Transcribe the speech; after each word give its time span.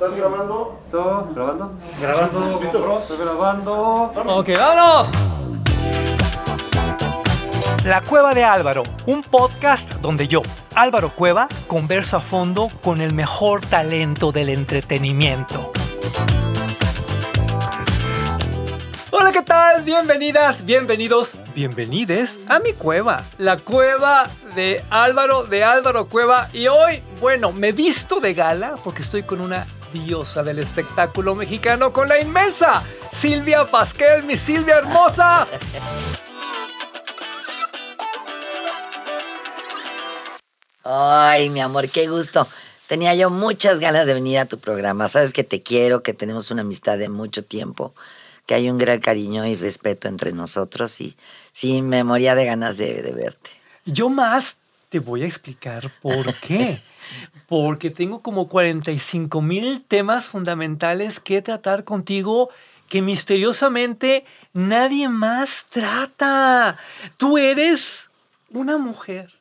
¿Estás 0.00 0.16
grabando? 0.16 0.80
¿Todo? 0.90 1.28
¿Grabando? 1.34 1.72
Grabando. 2.00 3.00
Estoy 3.02 3.18
grabando. 3.18 4.12
Ok, 4.28 4.48
vámonos. 4.56 5.10
La 7.84 8.00
Cueva 8.00 8.32
de 8.32 8.42
Álvaro, 8.42 8.82
un 9.04 9.22
podcast 9.22 9.90
donde 9.96 10.26
yo, 10.26 10.40
Álvaro 10.74 11.14
Cueva, 11.14 11.48
converso 11.66 12.16
a 12.16 12.20
fondo 12.20 12.70
con 12.82 13.02
el 13.02 13.12
mejor 13.12 13.60
talento 13.66 14.32
del 14.32 14.48
entretenimiento. 14.48 15.70
Hola, 19.10 19.32
¿qué 19.32 19.42
tal? 19.42 19.82
Bienvenidas, 19.82 20.64
bienvenidos, 20.64 21.36
bienvenides 21.54 22.40
a 22.48 22.58
mi 22.60 22.72
cueva, 22.72 23.24
la 23.36 23.58
cueva 23.58 24.30
de 24.54 24.82
Álvaro, 24.88 25.44
de 25.44 25.62
Álvaro 25.62 26.08
Cueva. 26.08 26.48
Y 26.54 26.68
hoy, 26.68 27.02
bueno, 27.20 27.52
me 27.52 27.72
visto 27.72 28.18
de 28.18 28.32
gala 28.32 28.76
porque 28.82 29.02
estoy 29.02 29.24
con 29.24 29.42
una 29.42 29.66
diosa 29.92 30.42
del 30.42 30.58
espectáculo 30.58 31.34
mexicano, 31.34 31.92
con 31.92 32.08
la 32.08 32.20
inmensa 32.20 32.82
Silvia 33.12 33.68
Pasquel, 33.68 34.22
mi 34.22 34.36
Silvia 34.36 34.78
hermosa. 34.78 35.46
Ay, 40.84 41.50
mi 41.50 41.60
amor, 41.60 41.88
qué 41.88 42.08
gusto. 42.08 42.46
Tenía 42.86 43.14
yo 43.14 43.30
muchas 43.30 43.78
ganas 43.78 44.06
de 44.06 44.14
venir 44.14 44.38
a 44.38 44.46
tu 44.46 44.58
programa. 44.58 45.06
Sabes 45.06 45.32
que 45.32 45.44
te 45.44 45.62
quiero, 45.62 46.02
que 46.02 46.14
tenemos 46.14 46.50
una 46.50 46.62
amistad 46.62 46.98
de 46.98 47.08
mucho 47.08 47.44
tiempo, 47.44 47.94
que 48.46 48.54
hay 48.54 48.68
un 48.68 48.78
gran 48.78 49.00
cariño 49.00 49.46
y 49.46 49.54
respeto 49.54 50.08
entre 50.08 50.32
nosotros 50.32 51.00
y 51.00 51.16
sí, 51.52 51.82
me 51.82 52.02
moría 52.02 52.34
de 52.34 52.46
ganas 52.46 52.78
de, 52.78 53.02
de 53.02 53.12
verte. 53.12 53.50
Yo 53.84 54.08
más 54.08 54.56
te 54.88 54.98
voy 54.98 55.22
a 55.22 55.26
explicar 55.26 55.90
por 56.02 56.34
qué. 56.34 56.80
Porque 57.50 57.90
tengo 57.90 58.22
como 58.22 58.46
45 58.46 59.42
mil 59.42 59.82
temas 59.82 60.26
fundamentales 60.26 61.18
que 61.18 61.42
tratar 61.42 61.82
contigo 61.82 62.48
que 62.88 63.02
misteriosamente 63.02 64.24
nadie 64.52 65.08
más 65.08 65.66
trata. 65.68 66.78
Tú 67.16 67.38
eres 67.38 68.08
una 68.50 68.78
mujer 68.78 69.32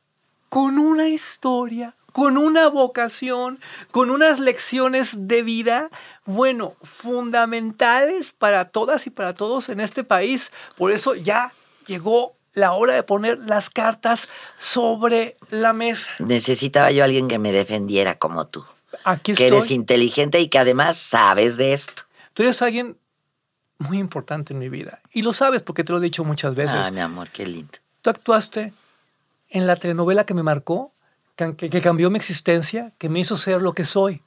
con 0.50 0.80
una 0.80 1.08
historia, 1.08 1.94
con 2.12 2.40
una 2.40 2.68
vocación, 2.68 3.60
con 3.92 4.10
unas 4.10 4.40
lecciones 4.40 5.28
de 5.28 5.44
vida, 5.44 5.92
bueno, 6.26 6.74
fundamentales 6.82 8.34
para 8.34 8.70
todas 8.70 9.06
y 9.06 9.12
para 9.12 9.36
todos 9.36 9.70
en 9.70 9.82
este 9.82 10.04
país. 10.04 10.52
Por 10.78 10.92
eso 10.92 11.14
ya 11.14 11.52
llegó 11.86 12.39
la 12.54 12.74
hora 12.74 12.94
de 12.96 13.04
poner 13.04 13.38
las 13.40 13.70
cartas 13.70 14.28
sobre 14.58 15.38
la 15.50 15.74
mesa. 15.74 16.12
Necesitaba 16.20 16.92
yo 16.92 17.04
a 17.04 17.06
alguien 17.06 17.28
que 17.28 17.40
me 17.40 17.52
defendiera 17.52 18.18
como 18.18 18.48
tú. 18.48 18.66
Aquí 19.04 19.34
Que 19.34 19.46
estoy. 19.46 19.48
eres 19.48 19.72
inteligente 19.72 20.40
y 20.40 20.48
que 20.50 20.60
además 20.60 20.98
sabes 20.98 21.58
de 21.58 21.74
esto. 21.74 22.04
Tú 22.34 22.44
eres 22.44 22.62
alguien 22.62 22.98
muy 23.78 23.98
importante 24.00 24.54
en 24.54 24.60
mi 24.60 24.68
vida. 24.70 25.02
Y 25.12 25.22
lo 25.22 25.32
sabes 25.32 25.62
porque 25.62 25.84
te 25.84 25.92
lo 25.94 26.00
he 26.00 26.02
dicho 26.02 26.24
muchas 26.24 26.54
veces. 26.56 26.76
Ay, 26.86 26.92
mi 26.92 27.00
amor, 27.00 27.30
qué 27.30 27.46
lindo. 27.46 27.78
Tú 28.02 28.10
actuaste 28.10 28.74
en 29.50 29.68
la 29.68 29.76
telenovela 29.78 30.26
que 30.26 30.34
me 30.34 30.44
marcó, 30.44 30.94
que, 31.36 31.56
que- 31.56 31.70
que 31.70 31.82
cambió 31.82 32.10
mi 32.10 32.18
existencia, 32.18 32.92
que 32.98 33.08
me 33.10 33.20
hizo 33.20 33.38
ser 33.38 33.62
lo 33.62 33.74
que 33.74 33.86
soy. 33.86 34.22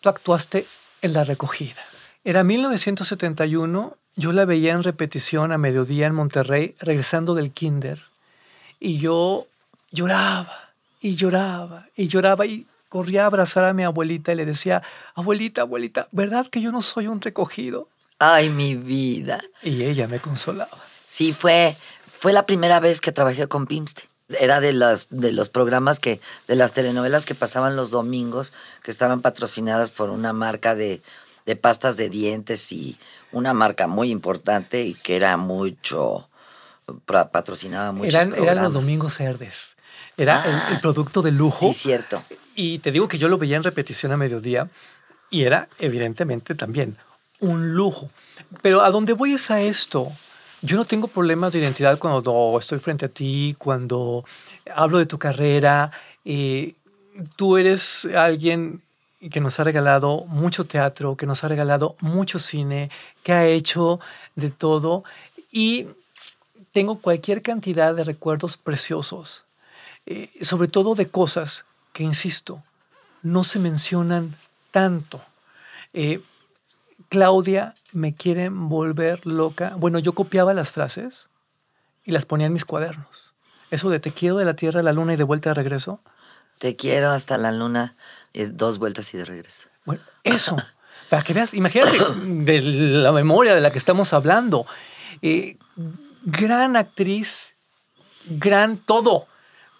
Tú 0.00 0.08
actuaste 0.08 0.66
en 1.02 1.12
La 1.12 1.24
Recogida. 1.24 1.82
Era 2.24 2.42
1971, 2.44 3.96
yo 4.16 4.32
la 4.32 4.44
veía 4.44 4.72
en 4.72 4.82
repetición 4.82 5.52
a 5.52 5.58
mediodía 5.58 6.06
en 6.06 6.14
Monterrey, 6.14 6.76
regresando 6.80 7.34
del 7.34 7.50
kinder. 7.50 8.00
Y 8.78 8.98
yo 8.98 9.46
lloraba, 9.90 10.70
y 11.00 11.16
lloraba, 11.16 11.88
y 11.96 12.08
lloraba, 12.08 12.46
y 12.46 12.66
corría 12.88 13.24
a 13.24 13.26
abrazar 13.26 13.64
a 13.64 13.72
mi 13.72 13.82
abuelita 13.82 14.32
y 14.32 14.36
le 14.36 14.46
decía, 14.46 14.82
abuelita, 15.14 15.62
abuelita, 15.62 16.08
¿verdad 16.12 16.46
que 16.46 16.60
yo 16.60 16.70
no 16.70 16.80
soy 16.80 17.08
un 17.08 17.20
recogido? 17.20 17.88
Ay, 18.18 18.50
mi 18.50 18.76
vida. 18.76 19.40
Y 19.62 19.82
ella 19.82 20.06
me 20.06 20.20
consolaba. 20.20 20.78
Sí, 21.06 21.32
fue, 21.32 21.76
fue 22.16 22.32
la 22.32 22.46
primera 22.46 22.78
vez 22.80 23.00
que 23.00 23.12
trabajé 23.12 23.48
con 23.48 23.66
Pimste. 23.66 24.04
Era 24.40 24.60
de 24.60 24.72
los, 24.72 25.08
de 25.10 25.32
los 25.32 25.48
programas 25.48 26.00
que, 26.00 26.20
de 26.48 26.56
las 26.56 26.72
telenovelas 26.72 27.26
que 27.26 27.34
pasaban 27.34 27.76
los 27.76 27.90
domingos, 27.90 28.52
que 28.82 28.90
estaban 28.90 29.20
patrocinadas 29.20 29.90
por 29.90 30.10
una 30.10 30.32
marca 30.32 30.74
de, 30.74 31.02
de 31.46 31.56
pastas 31.56 31.96
de 31.96 32.08
dientes 32.08 32.72
y 32.72 32.96
una 33.32 33.52
marca 33.54 33.86
muy 33.86 34.10
importante 34.10 34.82
y 34.84 34.94
que 34.94 35.16
era 35.16 35.36
mucho, 35.36 36.28
patrocinaba 37.06 37.92
muchos 37.92 38.14
Eran, 38.14 38.34
eran 38.34 38.62
los 38.62 38.72
domingos 38.74 39.14
cerdes. 39.14 39.76
Era 40.16 40.42
el- 40.44 40.52
Ah, 40.54 40.68
el, 40.72 40.80
producto 40.80 41.22
de 41.22 41.32
lujo. 41.32 41.66
Sí, 41.66 41.72
cierto. 41.72 42.22
Y 42.54 42.78
te 42.78 42.92
digo 42.92 43.08
que 43.08 43.18
yo 43.18 43.28
lo 43.28 43.38
veía 43.38 43.56
en 43.56 43.62
repetición 43.62 44.12
a 44.12 44.16
mediodía 44.16 44.68
y 45.30 45.42
era 45.42 45.68
evidentemente 45.78 46.54
también 46.54 46.96
un 47.40 47.74
lujo. 47.74 48.10
Pero 48.62 48.82
a 48.82 48.90
dónde 48.90 49.12
voy 49.12 49.34
es 49.34 49.50
a 49.50 49.60
esto. 49.60 50.10
Yo 50.62 50.76
no 50.76 50.84
tengo 50.86 51.08
problemas 51.08 51.52
de 51.52 51.58
identidad 51.58 51.98
cuando 51.98 52.58
estoy 52.58 52.78
frente 52.78 53.04
a 53.04 53.08
ti, 53.08 53.54
cuando 53.58 54.24
hablo 54.74 54.98
de 54.98 55.06
tu 55.06 55.18
carrera. 55.18 55.90
eh, 56.24 56.74
tú 57.36 57.58
eres 57.58 58.06
alguien 58.06 58.80
que 59.30 59.40
nos 59.40 59.58
ha 59.60 59.64
regalado 59.64 60.24
mucho 60.26 60.64
teatro, 60.64 61.16
que 61.16 61.26
nos 61.26 61.44
ha 61.44 61.48
regalado 61.48 61.96
mucho 62.00 62.38
cine, 62.38 62.90
que 63.22 63.32
ha 63.32 63.46
hecho 63.46 64.00
de 64.34 64.50
todo. 64.50 65.04
Y 65.50 65.86
tengo 66.72 66.98
cualquier 66.98 67.42
cantidad 67.42 67.94
de 67.94 68.04
recuerdos 68.04 68.56
preciosos, 68.56 69.44
eh, 70.06 70.30
sobre 70.40 70.68
todo 70.68 70.94
de 70.94 71.08
cosas 71.08 71.64
que, 71.92 72.02
insisto, 72.02 72.62
no 73.22 73.44
se 73.44 73.58
mencionan 73.58 74.34
tanto. 74.70 75.20
Eh, 75.92 76.20
Claudia 77.08 77.74
me 77.92 78.14
quiere 78.14 78.48
volver 78.48 79.24
loca. 79.24 79.74
Bueno, 79.76 79.98
yo 80.00 80.12
copiaba 80.12 80.52
las 80.52 80.72
frases 80.72 81.28
y 82.04 82.12
las 82.12 82.24
ponía 82.24 82.48
en 82.48 82.52
mis 82.52 82.64
cuadernos. 82.64 83.32
Eso 83.70 83.88
de 83.88 84.00
te 84.00 84.10
quiero 84.10 84.36
de 84.36 84.44
la 84.44 84.54
tierra 84.54 84.82
la 84.82 84.92
luna 84.92 85.14
y 85.14 85.16
de 85.16 85.24
vuelta 85.24 85.50
de 85.50 85.54
regreso. 85.54 86.00
Te 86.58 86.76
quiero 86.76 87.10
hasta 87.10 87.38
la 87.38 87.52
luna, 87.52 87.96
eh, 88.32 88.48
dos 88.50 88.78
vueltas 88.78 89.12
y 89.14 89.18
de 89.18 89.24
regreso. 89.24 89.68
Bueno, 89.84 90.02
eso. 90.22 90.56
Para 91.10 91.22
que 91.22 91.34
veas, 91.34 91.54
imagínate 91.54 91.98
de 92.24 92.60
la 92.62 93.12
memoria 93.12 93.54
de 93.54 93.60
la 93.60 93.70
que 93.70 93.78
estamos 93.78 94.12
hablando. 94.12 94.66
Eh, 95.22 95.56
gran 96.24 96.76
actriz, 96.76 97.54
gran 98.26 98.78
todo. 98.78 99.26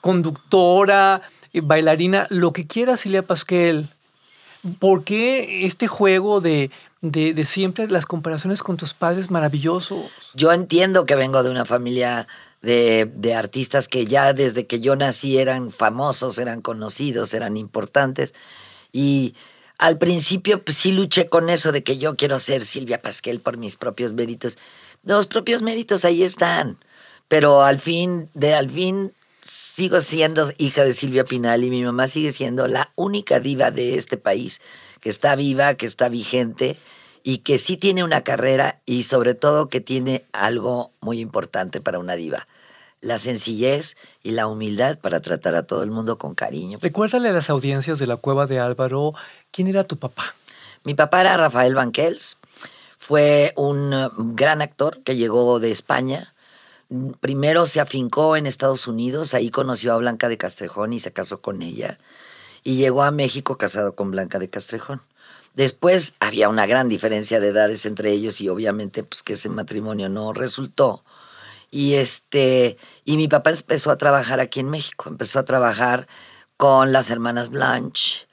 Conductora, 0.00 1.22
eh, 1.52 1.60
bailarina, 1.62 2.26
lo 2.30 2.52
que 2.52 2.66
quiera 2.66 2.96
Silvia 2.96 3.26
Pasquel. 3.26 3.88
¿Por 4.78 5.04
qué 5.04 5.66
este 5.66 5.88
juego 5.88 6.40
de, 6.40 6.70
de, 7.00 7.34
de 7.34 7.44
siempre 7.44 7.86
las 7.88 8.06
comparaciones 8.06 8.62
con 8.62 8.76
tus 8.76 8.94
padres 8.94 9.30
maravillosos? 9.30 10.32
Yo 10.34 10.52
entiendo 10.52 11.06
que 11.06 11.14
vengo 11.14 11.42
de 11.42 11.50
una 11.50 11.64
familia 11.64 12.26
de, 12.64 13.10
de 13.14 13.34
artistas 13.34 13.88
que 13.88 14.06
ya 14.06 14.32
desde 14.32 14.66
que 14.66 14.80
yo 14.80 14.96
nací 14.96 15.38
eran 15.38 15.70
famosos, 15.70 16.38
eran 16.38 16.62
conocidos, 16.62 17.34
eran 17.34 17.56
importantes. 17.56 18.34
Y 18.92 19.34
al 19.78 19.98
principio 19.98 20.64
pues, 20.64 20.78
sí 20.78 20.92
luché 20.92 21.28
con 21.28 21.50
eso 21.50 21.72
de 21.72 21.82
que 21.82 21.98
yo 21.98 22.16
quiero 22.16 22.40
ser 22.40 22.64
Silvia 22.64 23.02
Pasquel 23.02 23.40
por 23.40 23.58
mis 23.58 23.76
propios 23.76 24.14
méritos. 24.14 24.58
Los 25.04 25.26
propios 25.26 25.62
méritos 25.62 26.04
ahí 26.04 26.22
están. 26.22 26.78
Pero 27.28 27.62
al 27.62 27.78
fin, 27.78 28.30
de 28.34 28.54
al 28.54 28.70
fin 28.70 29.12
sigo 29.42 30.00
siendo 30.00 30.50
hija 30.56 30.84
de 30.84 30.94
Silvia 30.94 31.24
Pinal 31.24 31.64
y 31.64 31.70
mi 31.70 31.82
mamá 31.82 32.08
sigue 32.08 32.32
siendo 32.32 32.66
la 32.66 32.92
única 32.94 33.40
diva 33.40 33.70
de 33.70 33.96
este 33.96 34.16
país 34.16 34.62
que 35.00 35.10
está 35.10 35.36
viva, 35.36 35.74
que 35.74 35.84
está 35.84 36.08
vigente 36.08 36.76
y 37.26 37.38
que 37.38 37.58
sí 37.58 37.76
tiene 37.78 38.04
una 38.04 38.20
carrera 38.20 38.82
y 38.84 39.02
sobre 39.04 39.34
todo 39.34 39.68
que 39.68 39.80
tiene 39.80 40.24
algo 40.32 40.92
muy 41.00 41.20
importante 41.20 41.80
para 41.80 41.98
una 41.98 42.14
diva, 42.14 42.46
la 43.00 43.18
sencillez 43.18 43.96
y 44.22 44.32
la 44.32 44.46
humildad 44.46 44.98
para 44.98 45.20
tratar 45.20 45.54
a 45.54 45.66
todo 45.66 45.82
el 45.82 45.90
mundo 45.90 46.18
con 46.18 46.34
cariño. 46.34 46.78
Recuérdale 46.80 47.30
a 47.30 47.32
las 47.32 47.50
audiencias 47.50 47.98
de 47.98 48.06
la 48.06 48.18
cueva 48.18 48.46
de 48.46 48.60
Álvaro 48.60 49.14
quién 49.50 49.66
era 49.68 49.84
tu 49.84 49.98
papá. 49.98 50.34
Mi 50.84 50.92
papá 50.92 51.22
era 51.22 51.38
Rafael 51.38 51.74
Banquels, 51.74 52.36
fue 52.98 53.54
un 53.56 53.92
eh, 53.94 54.08
gran 54.16 54.60
actor 54.60 55.02
que 55.02 55.16
llegó 55.16 55.60
de 55.60 55.70
España. 55.70 56.34
Primero 57.20 57.66
se 57.66 57.80
afincó 57.80 58.36
en 58.36 58.46
Estados 58.46 58.86
Unidos, 58.86 59.32
ahí 59.32 59.50
conoció 59.50 59.94
a 59.94 59.96
Blanca 59.96 60.28
de 60.28 60.36
Castrejón 60.36 60.92
y 60.92 60.98
se 60.98 61.12
casó 61.12 61.40
con 61.40 61.62
ella. 61.62 61.98
Y 62.62 62.76
llegó 62.76 63.02
a 63.02 63.10
México 63.10 63.56
casado 63.56 63.94
con 63.94 64.10
Blanca 64.10 64.38
de 64.38 64.50
Castrejón. 64.50 65.00
Después 65.54 66.16
había 66.18 66.48
una 66.48 66.66
gran 66.66 66.88
diferencia 66.88 67.38
de 67.38 67.48
edades 67.48 67.86
entre 67.86 68.10
ellos 68.10 68.40
y 68.40 68.48
obviamente 68.48 69.04
pues 69.04 69.22
que 69.22 69.34
ese 69.34 69.48
matrimonio 69.48 70.08
no 70.08 70.32
resultó. 70.32 71.04
Y 71.70 71.94
este 71.94 72.76
y 73.04 73.16
mi 73.16 73.28
papá 73.28 73.50
empezó 73.50 73.90
a 73.90 73.98
trabajar 73.98 74.40
aquí 74.40 74.60
en 74.60 74.70
México, 74.70 75.08
empezó 75.08 75.38
a 75.38 75.44
trabajar 75.44 76.08
con 76.56 76.92
las 76.92 77.10
hermanas 77.10 77.50
Blanche 77.50 78.26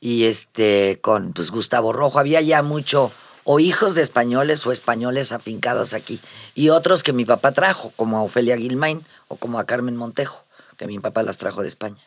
y 0.00 0.24
este 0.24 0.98
con 1.02 1.32
pues 1.34 1.50
Gustavo 1.50 1.92
Rojo, 1.92 2.18
había 2.18 2.40
ya 2.40 2.62
mucho 2.62 3.12
o 3.44 3.60
hijos 3.60 3.94
de 3.94 4.02
españoles 4.02 4.66
o 4.66 4.72
españoles 4.72 5.32
afincados 5.32 5.92
aquí 5.92 6.20
y 6.54 6.70
otros 6.70 7.02
que 7.02 7.12
mi 7.12 7.24
papá 7.24 7.52
trajo, 7.52 7.92
como 7.96 8.18
a 8.18 8.22
Ofelia 8.22 8.56
Gilmain 8.56 9.04
o 9.28 9.36
como 9.36 9.58
a 9.58 9.66
Carmen 9.66 9.96
Montejo, 9.96 10.46
que 10.78 10.86
mi 10.86 10.98
papá 11.00 11.22
las 11.22 11.36
trajo 11.36 11.60
de 11.60 11.68
España. 11.68 12.02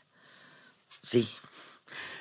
Sí. 1.01 1.29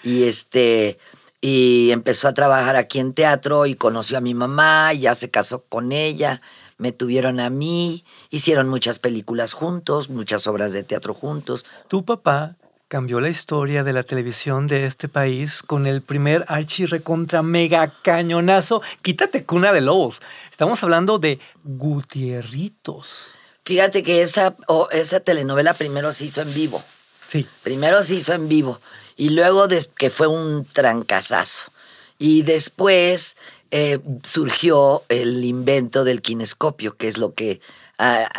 Y 0.03 0.25
este 0.25 0.99
y 1.47 1.91
empezó 1.91 2.29
a 2.29 2.33
trabajar 2.33 2.75
aquí 2.75 3.01
en 3.01 3.13
teatro 3.13 3.67
y 3.67 3.75
conoció 3.75 4.17
a 4.17 4.23
mi 4.23 4.33
mamá, 4.33 4.95
ya 4.95 5.15
se 5.15 5.31
casó 5.31 5.63
con 5.69 5.93
ella, 5.93 6.41
me 6.79 6.91
tuvieron 6.91 7.39
a 7.39 7.51
mí, 7.51 8.03
hicieron 8.31 8.71
muchas 8.71 8.99
películas 8.99 9.53
juntos, 9.53 10.09
muchas 10.09 10.47
obras 10.47 10.73
de 10.73 10.85
teatro 10.85 11.13
juntos. 11.13 11.67
Tu 11.89 12.03
papá 12.03 12.57
cambió 12.89 13.21
la 13.21 13.29
historia 13.29 13.85
de 13.85 13.93
la 13.93 14.05
televisión 14.05 14.67
de 14.69 14.87
este 14.87 15.07
país 15.07 15.63
con 15.63 15.87
el 15.87 16.01
primer 16.01 16.47
archi 16.49 16.87
recontra 16.87 17.43
mega 17.43 17.93
cañonazo. 18.01 18.81
Quítate 19.03 19.45
cuna 19.45 19.71
de 19.75 19.83
lobos. 19.83 20.23
Estamos 20.51 20.83
hablando 20.83 21.19
de 21.19 21.41
Gutierritos. 21.63 23.39
Fíjate 23.67 24.03
que 24.03 24.23
esa, 24.23 24.57
o 24.67 24.89
esa 24.91 25.21
telenovela 25.21 25.75
primero 25.75 26.11
se 26.11 26.25
hizo 26.25 26.41
en 26.41 26.55
vivo. 26.55 26.83
Sí. 27.29 27.47
Primero 27.63 28.03
se 28.03 28.15
hizo 28.15 28.33
en 28.33 28.49
vivo 28.49 28.81
y 29.17 29.31
luego 29.31 29.69
que 29.97 30.11
fue 30.11 30.27
un 30.27 30.65
trancazazo. 30.65 31.71
Y 32.19 32.43
después 32.43 33.37
eh, 33.71 33.99
surgió 34.23 35.03
el 35.09 35.45
invento 35.45 36.05
del 36.05 36.23
kinescopio, 36.23 36.97
que 36.97 37.09
es 37.09 37.19
lo 37.19 37.35
que 37.35 37.61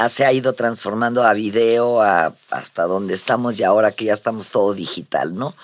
se 0.09 0.25
ha 0.25 0.33
ido 0.33 0.53
transformando 0.53 1.23
a 1.23 1.33
video 1.33 2.01
a- 2.01 2.33
hasta 2.49 2.83
donde 2.83 3.13
estamos 3.13 3.59
y 3.59 3.63
ahora 3.63 3.91
que 3.91 4.05
ya 4.05 4.13
estamos 4.13 4.47
todo 4.49 4.73
digital, 4.73 5.35
¿no? 5.35 5.55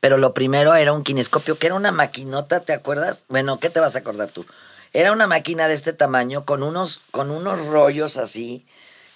Pero 0.00 0.16
lo 0.16 0.34
primero 0.34 0.74
era 0.74 0.92
un 0.92 1.02
kinescopio, 1.02 1.58
que 1.58 1.66
era 1.66 1.74
una 1.74 1.90
maquinota, 1.92 2.60
¿te 2.60 2.72
acuerdas? 2.72 3.24
Bueno, 3.28 3.58
¿qué 3.58 3.70
te 3.70 3.80
vas 3.80 3.96
a 3.96 4.00
acordar 4.00 4.28
tú? 4.28 4.46
Era 4.92 5.12
una 5.12 5.26
máquina 5.26 5.68
de 5.68 5.74
este 5.74 5.92
tamaño 5.92 6.44
con 6.44 6.62
unos, 6.62 7.00
con 7.10 7.30
unos 7.30 7.66
rollos 7.66 8.16
así 8.16 8.64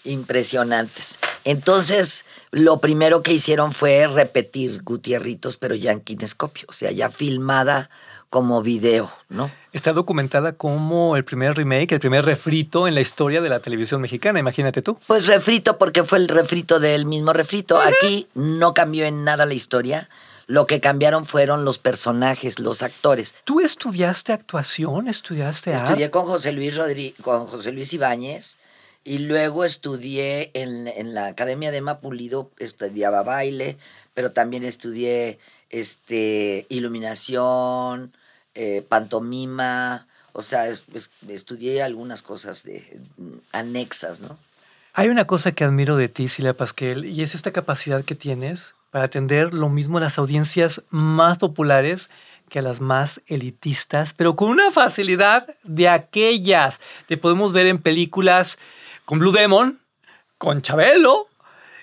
impresionantes. 0.04 1.19
Entonces, 1.44 2.25
lo 2.50 2.78
primero 2.81 3.22
que 3.22 3.32
hicieron 3.32 3.72
fue 3.72 4.06
repetir 4.06 4.82
Gutierritos, 4.82 5.56
pero 5.56 5.75
ya 5.75 5.93
en 5.93 6.00
kinescopio, 6.00 6.66
o 6.69 6.72
sea, 6.72 6.90
ya 6.90 7.10
filmada 7.10 7.90
como 8.31 8.62
video, 8.62 9.12
¿no? 9.28 9.50
Está 9.75 9.93
documentada 9.93 10.52
como 10.52 11.16
el 11.16 11.25
primer 11.25 11.54
remake, 11.54 11.93
el 11.93 12.00
primer 12.00 12.25
refrito 12.25 12.88
en 12.88 12.94
la 12.94 13.02
historia 13.02 13.43
de 13.43 13.50
la 13.50 13.60
televisión 13.60 14.00
mexicana, 14.00 14.38
imagínate 14.38 14.81
tú. 14.81 14.99
Pues 15.06 15.26
refrito 15.26 15.76
porque 15.76 16.02
fue 16.05 16.16
el 16.19 16.28
refrito 16.28 16.81
del 16.81 17.05
mismo 17.05 17.32
refrito. 17.34 17.78
Aquí 17.78 18.26
no 18.34 18.72
cambió 18.72 19.05
en 19.05 19.25
nada 19.25 19.44
la 19.44 19.52
historia. 19.55 20.08
Lo 20.46 20.66
que 20.66 20.81
cambiaron 20.81 21.25
fueron 21.26 21.64
los 21.64 21.78
personajes, 21.78 22.58
los 22.58 22.82
actores. 22.82 23.34
¿Tú 23.44 23.60
estudiaste 23.60 24.32
actuación? 24.32 25.08
¿Estudiaste 25.08 25.72
Estudié 25.75 26.05
arte? 26.06 26.10
con 26.10 26.25
José 26.26 26.52
Luis 26.52 26.76
Rodri- 26.76 27.14
con 27.22 27.46
José 27.46 27.70
Luis 27.72 27.93
Ibáñez 27.93 28.56
y 29.04 29.19
luego 29.19 29.64
estudié 29.64 30.50
en, 30.54 30.87
en 30.88 31.14
la 31.14 31.26
Academia 31.26 31.70
de 31.70 31.78
Emma 31.78 31.99
Pulido, 32.00 32.50
estudiaba 32.58 33.22
baile, 33.22 33.76
pero 34.14 34.31
también 34.32 34.62
estudié 34.64 35.38
este, 35.70 36.66
iluminación, 36.69 38.12
eh, 38.54 38.84
pantomima, 38.88 40.06
o 40.32 40.43
sea, 40.43 40.69
es- 40.69 40.84
es- 40.94 41.10
estudié 41.28 41.82
algunas 41.82 42.22
cosas 42.22 42.64
de, 42.64 43.00
anexas, 43.52 44.20
¿no? 44.20 44.38
Hay 44.94 45.08
una 45.08 45.26
cosa 45.26 45.52
que 45.52 45.64
admiro 45.64 45.96
de 45.96 46.08
ti, 46.08 46.28
Silvia 46.28 46.55
Pasquel, 46.55 47.06
y 47.06 47.22
es 47.22 47.34
esta 47.34 47.50
capacidad 47.50 48.05
que 48.05 48.14
tienes 48.14 48.75
para 48.90 49.06
atender 49.06 49.55
lo 49.55 49.70
mismo 49.70 49.96
a 49.96 50.02
las 50.02 50.19
audiencias 50.19 50.82
más 50.90 51.38
populares 51.38 52.10
que 52.50 52.58
a 52.58 52.62
las 52.62 52.82
más 52.82 53.22
elitistas, 53.26 54.12
pero 54.12 54.37
con 54.37 54.50
una 54.50 54.70
facilidad 54.70 55.55
de 55.62 55.88
aquellas 55.88 56.78
que 57.08 57.16
podemos 57.16 57.55
ver 57.55 57.66
en 57.66 57.78
películas 57.78 58.58
con 59.04 59.19
Blue 59.19 59.32
Demon, 59.32 59.81
con 60.38 60.62
Chabelo, 60.62 61.28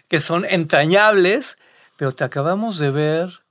que 0.07 0.19
son 0.19 0.45
entrañables, 0.45 1.57
pero 1.98 2.13
te 2.13 2.24
acabamos 2.24 2.80
de 2.80 2.92
ver 2.92 3.42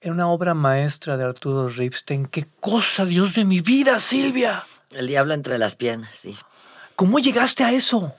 en 0.00 0.12
una 0.12 0.28
obra 0.28 0.54
maestra 0.54 1.16
de 1.16 1.24
Arturo 1.24 1.68
Ripstein. 1.68 2.26
¡Qué 2.26 2.46
cosa, 2.60 3.04
Dios 3.04 3.34
de 3.34 3.44
mi 3.44 3.60
vida, 3.60 3.98
Silvia! 3.98 4.62
El 4.90 5.08
diablo 5.08 5.34
entre 5.34 5.58
las 5.58 5.76
piernas, 5.76 6.14
sí. 6.14 6.36
¿Cómo 6.94 7.18
llegaste 7.18 7.64
a 7.64 7.72
eso? 7.72 8.14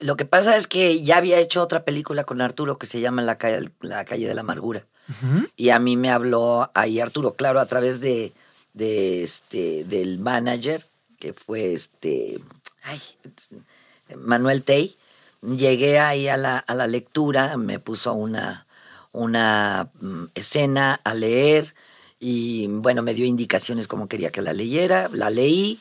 Lo 0.00 0.16
que 0.16 0.26
pasa 0.26 0.56
es 0.56 0.66
que 0.66 1.02
ya 1.02 1.16
había 1.16 1.38
hecho 1.38 1.62
otra 1.62 1.84
película 1.84 2.24
con 2.24 2.40
Arturo 2.40 2.76
que 2.76 2.86
se 2.86 3.00
llama 3.00 3.22
La 3.22 3.38
calle, 3.38 3.70
la 3.80 4.04
calle 4.04 4.28
de 4.28 4.34
la 4.34 4.42
amargura. 4.42 4.84
Y 5.54 5.70
a 5.70 5.78
mí 5.78 5.96
me 5.96 6.10
habló 6.10 6.68
ahí 6.74 6.98
Arturo, 6.98 7.34
claro, 7.34 7.60
a 7.60 7.66
través 7.66 8.00
de, 8.00 8.32
de 8.74 9.22
este, 9.22 9.84
del 9.84 10.18
manager, 10.18 10.84
que 11.20 11.32
fue 11.32 11.72
este, 11.72 12.40
ay, 12.82 13.00
Manuel 14.14 14.62
Tey. 14.62 14.96
Llegué 15.42 15.98
ahí 15.98 16.28
a 16.28 16.36
la, 16.36 16.58
a 16.58 16.74
la 16.74 16.86
lectura, 16.86 17.56
me 17.56 17.78
puso 17.78 18.14
una, 18.14 18.66
una 19.12 19.90
mm, 20.00 20.24
escena 20.34 21.00
a 21.04 21.14
leer 21.14 21.74
y 22.18 22.66
bueno, 22.68 23.02
me 23.02 23.14
dio 23.14 23.26
indicaciones 23.26 23.88
como 23.88 24.08
quería 24.08 24.32
que 24.32 24.42
la 24.42 24.52
leyera, 24.52 25.08
la 25.12 25.30
leí 25.30 25.80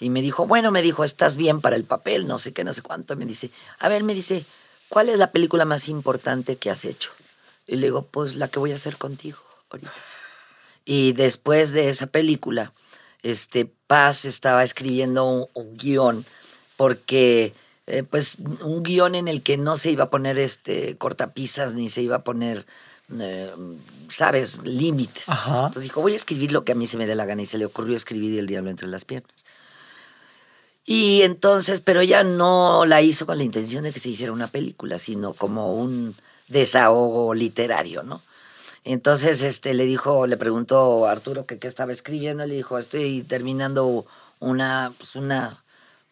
y 0.00 0.10
me 0.10 0.22
dijo, 0.22 0.46
bueno, 0.46 0.70
me 0.70 0.82
dijo, 0.82 1.04
estás 1.04 1.36
bien 1.36 1.60
para 1.60 1.76
el 1.76 1.84
papel, 1.84 2.26
no 2.26 2.38
sé 2.38 2.52
qué, 2.52 2.64
no 2.64 2.74
sé 2.74 2.82
cuánto. 2.82 3.16
Me 3.16 3.26
dice, 3.26 3.50
a 3.78 3.88
ver, 3.88 4.02
me 4.02 4.14
dice, 4.14 4.44
¿cuál 4.88 5.08
es 5.08 5.18
la 5.18 5.30
película 5.30 5.64
más 5.64 5.88
importante 5.88 6.56
que 6.56 6.70
has 6.70 6.84
hecho? 6.84 7.10
Y 7.66 7.76
le 7.76 7.86
digo, 7.86 8.02
pues 8.02 8.36
la 8.36 8.48
que 8.48 8.58
voy 8.58 8.72
a 8.72 8.76
hacer 8.76 8.96
contigo 8.98 9.38
ahorita. 9.70 9.92
Y 10.84 11.12
después 11.12 11.72
de 11.72 11.88
esa 11.88 12.06
película, 12.06 12.72
este, 13.22 13.64
Paz 13.86 14.24
estaba 14.24 14.64
escribiendo 14.64 15.24
un, 15.24 15.46
un 15.54 15.76
guion, 15.76 16.26
porque, 16.76 17.54
eh, 17.86 18.02
pues, 18.02 18.38
un 18.62 18.82
guion 18.82 19.14
en 19.14 19.28
el 19.28 19.42
que 19.42 19.56
no 19.56 19.76
se 19.76 19.90
iba 19.90 20.04
a 20.04 20.10
poner 20.10 20.38
este, 20.38 20.96
cortapisas 20.96 21.74
ni 21.74 21.88
se 21.88 22.02
iba 22.02 22.16
a 22.16 22.24
poner, 22.24 22.66
eh, 23.18 23.52
sabes, 24.08 24.62
límites. 24.64 25.28
Ajá. 25.28 25.66
Entonces 25.66 25.84
dijo, 25.84 26.00
voy 26.00 26.14
a 26.14 26.16
escribir 26.16 26.52
lo 26.52 26.64
que 26.64 26.72
a 26.72 26.74
mí 26.74 26.86
se 26.86 26.96
me 26.96 27.06
dé 27.06 27.14
la 27.14 27.26
gana 27.26 27.42
y 27.42 27.46
se 27.46 27.58
le 27.58 27.66
ocurrió 27.66 27.96
escribir 27.96 28.38
El 28.38 28.46
Diablo 28.46 28.70
entre 28.70 28.88
las 28.88 29.04
piernas. 29.04 29.44
Y 30.86 31.22
entonces, 31.22 31.80
pero 31.80 32.00
ella 32.00 32.22
no 32.24 32.84
la 32.84 33.00
hizo 33.00 33.24
con 33.24 33.38
la 33.38 33.44
intención 33.44 33.84
de 33.84 33.92
que 33.92 34.00
se 34.00 34.10
hiciera 34.10 34.32
una 34.32 34.48
película, 34.48 34.98
sino 34.98 35.32
como 35.32 35.74
un 35.74 36.14
desahogo 36.48 37.32
literario, 37.34 38.02
¿no? 38.02 38.20
Entonces, 38.84 39.42
este, 39.42 39.72
le 39.72 39.86
dijo, 39.86 40.26
le 40.26 40.36
preguntó 40.36 41.06
a 41.06 41.12
Arturo 41.12 41.46
que 41.46 41.58
qué 41.58 41.68
estaba 41.68 41.92
escribiendo, 41.92 42.46
le 42.46 42.54
dijo, 42.54 42.78
estoy 42.78 43.22
terminando 43.22 44.04
una, 44.40 44.92
pues 44.98 45.16
una, 45.16 45.63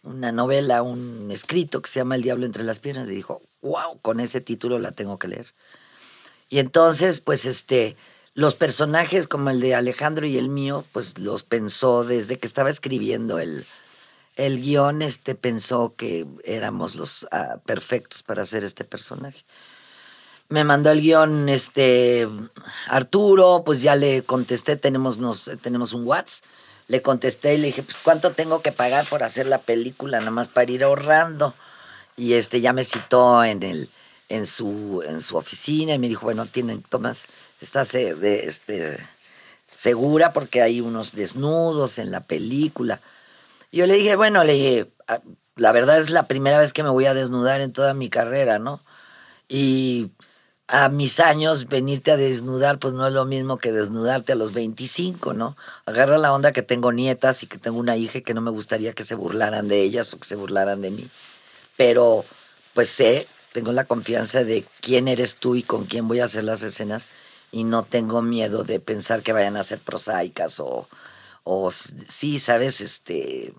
una 0.03 0.33
novela, 0.33 0.83
un 0.83 1.31
escrito 1.31 1.81
que 1.83 1.91
se 1.91 2.01
llama 2.01 2.17
El 2.17 2.23
Diablo 2.23 2.47
entre 2.47 2.65
las 2.65 2.81
piernas. 2.81 3.07
Le 3.07 3.15
dijo, 3.15 3.43
wow, 3.61 4.01
con 4.01 4.21
ese 4.21 4.41
título 4.41 4.79
la 4.79 4.93
tengo 4.93 5.19
que 5.19 5.29
leer. 5.29 5.55
Y 6.49 6.59
entonces, 6.59 7.21
pues, 7.21 7.47
este, 7.47 7.97
los 8.35 8.55
personajes 8.55 9.29
como 9.29 9.51
el 9.51 9.61
de 9.61 9.75
Alejandro 9.75 10.27
y 10.27 10.37
el 10.37 10.49
mío, 10.49 10.85
pues 10.93 11.19
los 11.19 11.43
pensó 11.43 12.05
desde 12.05 12.39
que 12.39 12.47
estaba 12.47 12.71
escribiendo 12.71 13.39
el, 13.39 13.65
el 14.37 14.61
guion, 14.63 15.03
este, 15.03 15.35
pensó 15.35 15.95
que 15.97 16.27
éramos 16.45 16.95
los 16.95 17.27
ah, 17.31 17.59
perfectos 17.65 18.23
para 18.23 18.43
hacer 18.43 18.65
este 18.65 18.85
personaje. 18.85 19.45
Me 20.49 20.65
mandó 20.65 20.91
el 20.91 21.01
guion 21.01 21.49
este, 21.49 22.29
Arturo, 22.89 23.63
pues 23.65 23.83
ya 23.83 23.97
le 23.97 24.23
contesté, 24.23 24.77
tenemos, 24.77 25.19
nos, 25.19 25.51
tenemos 25.63 25.93
un 25.93 26.07
WhatsApp. 26.07 26.45
Le 26.89 27.03
contesté 27.03 27.55
y 27.55 27.59
le 27.59 27.69
dije, 27.69 27.83
pues 27.83 27.99
¿cuánto 27.99 28.33
tengo 28.33 28.61
que 28.63 28.73
pagar 28.73 29.07
por 29.07 29.23
hacer 29.23 29.47
la 29.47 29.59
película? 29.59 30.19
Nada 30.19 30.31
más 30.31 30.49
para 30.49 30.71
ir 30.71 30.85
ahorrando. 30.85 31.55
Y 32.17 32.35
este 32.35 32.61
ya 32.61 32.73
me 32.73 32.85
citó 32.85 33.45
en 33.45 33.63
el, 33.63 33.89
en 34.29 34.47
su, 34.47 35.03
en 35.07 35.21
su 35.21 35.37
oficina 35.37 35.95
y 35.95 35.99
me 35.99 36.09
dijo, 36.09 36.25
bueno, 36.25 36.47
tienen, 36.47 36.83
Tomás, 36.83 37.29
estás 37.61 37.95
eh, 37.95 38.15
este, 38.45 38.99
segura 39.75 40.33
porque 40.33 40.63
hay 40.63 40.81
unos 40.81 41.15
desnudos 41.15 41.99
en 41.99 42.11
la 42.11 42.21
película. 42.21 43.01
Y 43.71 43.79
yo 43.79 43.87
le 43.87 43.95
dije, 43.95 44.17
bueno, 44.17 44.45
le 44.45 44.53
dije, 44.53 44.91
"Ah, 45.09 45.21
la 45.57 45.73
verdad 45.73 45.99
es 45.99 46.11
la 46.11 46.27
primera 46.27 46.59
vez 46.59 46.73
que 46.73 46.83
me 46.83 46.91
voy 46.91 47.07
a 47.07 47.15
desnudar 47.15 47.61
en 47.61 47.73
toda 47.73 47.95
mi 47.95 48.09
carrera, 48.11 48.59
¿no? 48.59 48.81
Y 49.49 50.11
a 50.69 50.89
mis 50.89 51.21
años 51.21 51.67
venirte 51.67 52.13
a 52.13 52.17
desnudar, 52.17 52.79
pues 52.79 52.95
no 52.95 53.07
es 53.07 53.13
lo 53.13 53.25
mismo 53.25 53.59
que 53.59 53.73
desnudarte 53.73 54.33
a 54.33 54.37
los 54.37 54.53
25, 54.55 55.35
¿no? 55.35 55.57
Agarra 55.87 56.19
la 56.19 56.33
onda 56.33 56.53
que 56.53 56.63
tengo 56.63 56.93
nietas 56.93 57.43
y 57.43 57.47
que 57.47 57.59
tengo 57.59 57.79
una 57.79 57.97
hija 57.97 58.21
que 58.21 58.35
no 58.35 58.41
me 58.41 58.51
gustaría 58.51 58.93
que 58.95 59.05
se 59.05 59.15
burlaran 59.15 59.69
de 59.69 59.83
ellas 59.83 60.13
o 60.15 60.19
que 60.19 60.27
se 60.27 60.37
burlaran 60.37 60.81
de 60.81 60.91
mí. 60.91 61.09
Pero, 61.77 62.25
pues 62.75 62.89
sé, 62.89 63.27
tengo 63.53 63.73
la 63.73 63.85
confianza 63.85 64.45
de 64.45 64.65
quién 64.81 65.09
eres 65.09 65.37
tú 65.37 65.57
y 65.57 65.63
con 65.63 65.85
quién 65.85 66.09
voy 66.09 66.21
a 66.21 66.25
hacer 66.25 66.45
las 66.45 66.63
escenas 66.63 67.09
y 67.51 67.65
no 67.65 67.83
tengo 67.83 68.23
miedo 68.23 68.65
de 68.65 68.81
pensar 68.81 69.23
que 69.23 69.33
vayan 69.33 69.57
a 69.57 69.63
ser 69.63 69.79
prosaicas 69.79 70.59
o, 70.59 70.89
o 71.45 71.71
sí, 71.71 72.39
sabes, 72.39 72.81
este, 72.81 73.53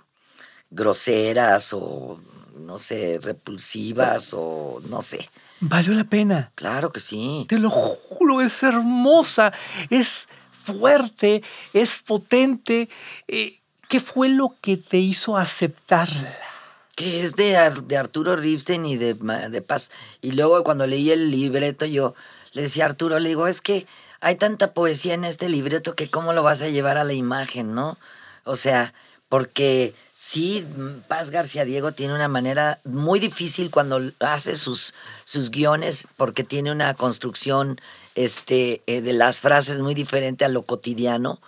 groseras 0.72 1.74
o, 1.74 2.20
no 2.58 2.80
sé, 2.80 3.20
repulsivas 3.22 4.34
o 4.36 4.82
no 4.90 5.02
sé. 5.02 5.30
Valió 5.60 5.94
la 5.94 6.04
pena. 6.04 6.52
Claro 6.56 6.92
que 6.92 7.00
sí. 7.00 7.46
Te 7.48 7.60
lo 7.60 7.70
juro, 7.70 8.42
es 8.42 8.62
hermosa, 8.64 9.54
es 9.90 10.28
fuerte, 10.52 11.44
es 11.74 12.00
potente. 12.00 12.90
Eh, 13.28 13.60
¿Qué 13.90 14.00
fue 14.00 14.30
lo 14.30 14.56
que 14.62 14.78
te 14.78 14.98
hizo 14.98 15.38
aceptarla? 15.38 16.34
Que 16.96 17.22
es 17.24 17.36
de, 17.36 17.58
Ar- 17.58 17.84
de 17.84 17.98
Arturo 17.98 18.36
Ripstein 18.36 18.86
y 18.86 18.98
de, 18.98 19.14
de 19.14 19.62
Paz. 19.62 19.92
Y 20.22 20.32
luego 20.32 20.64
cuando 20.64 20.86
leí 20.88 21.12
el 21.12 21.32
libreto, 21.32 21.86
yo 21.86 22.14
le 22.54 22.64
decía 22.64 22.84
a 22.86 22.88
Arturo, 22.88 23.20
le 23.20 23.30
digo, 23.30 23.48
es 23.48 23.62
que 23.62 23.86
hay 24.22 24.36
tanta 24.36 24.74
poesía 24.74 25.14
en 25.16 25.26
este 25.26 25.50
libreto 25.50 25.96
que 25.96 26.10
cómo 26.10 26.34
lo 26.34 26.44
vas 26.44 26.62
a 26.62 26.70
llevar 26.70 26.98
a 26.98 27.04
la 27.04 27.14
imagen, 27.14 27.74
¿no? 27.76 27.98
O 28.46 28.56
sea, 28.56 28.94
porque 29.34 29.96
sí, 30.14 30.64
Paz 31.08 31.32
García 31.32 31.66
Diego 31.66 31.92
tiene 31.92 32.14
una 32.14 32.28
manera 32.28 32.80
muy 32.84 33.20
difícil 33.20 33.72
cuando 33.72 34.00
hace 34.20 34.56
sus, 34.56 34.94
sus 35.26 35.50
guiones, 35.50 36.08
porque 36.18 36.44
tiene 36.44 36.72
una 36.72 36.94
construcción 36.94 37.82
este, 38.14 38.84
eh, 38.86 39.02
de 39.02 39.12
las 39.12 39.42
frases 39.42 39.80
muy 39.80 39.96
diferente 39.96 40.46
a 40.46 40.50
lo 40.50 40.62
cotidiano, 40.62 41.40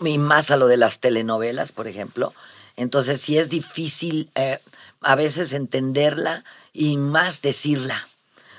y 0.00 0.18
más 0.18 0.50
a 0.50 0.58
lo 0.58 0.66
de 0.66 0.76
las 0.76 1.00
telenovelas, 1.00 1.72
por 1.72 1.88
ejemplo. 1.88 2.34
Entonces 2.76 3.22
sí 3.22 3.38
es 3.38 3.48
difícil 3.48 4.28
eh, 4.34 4.58
a 5.00 5.14
veces 5.14 5.54
entenderla 5.54 6.44
y 6.74 6.98
más 6.98 7.40
decirla 7.40 8.06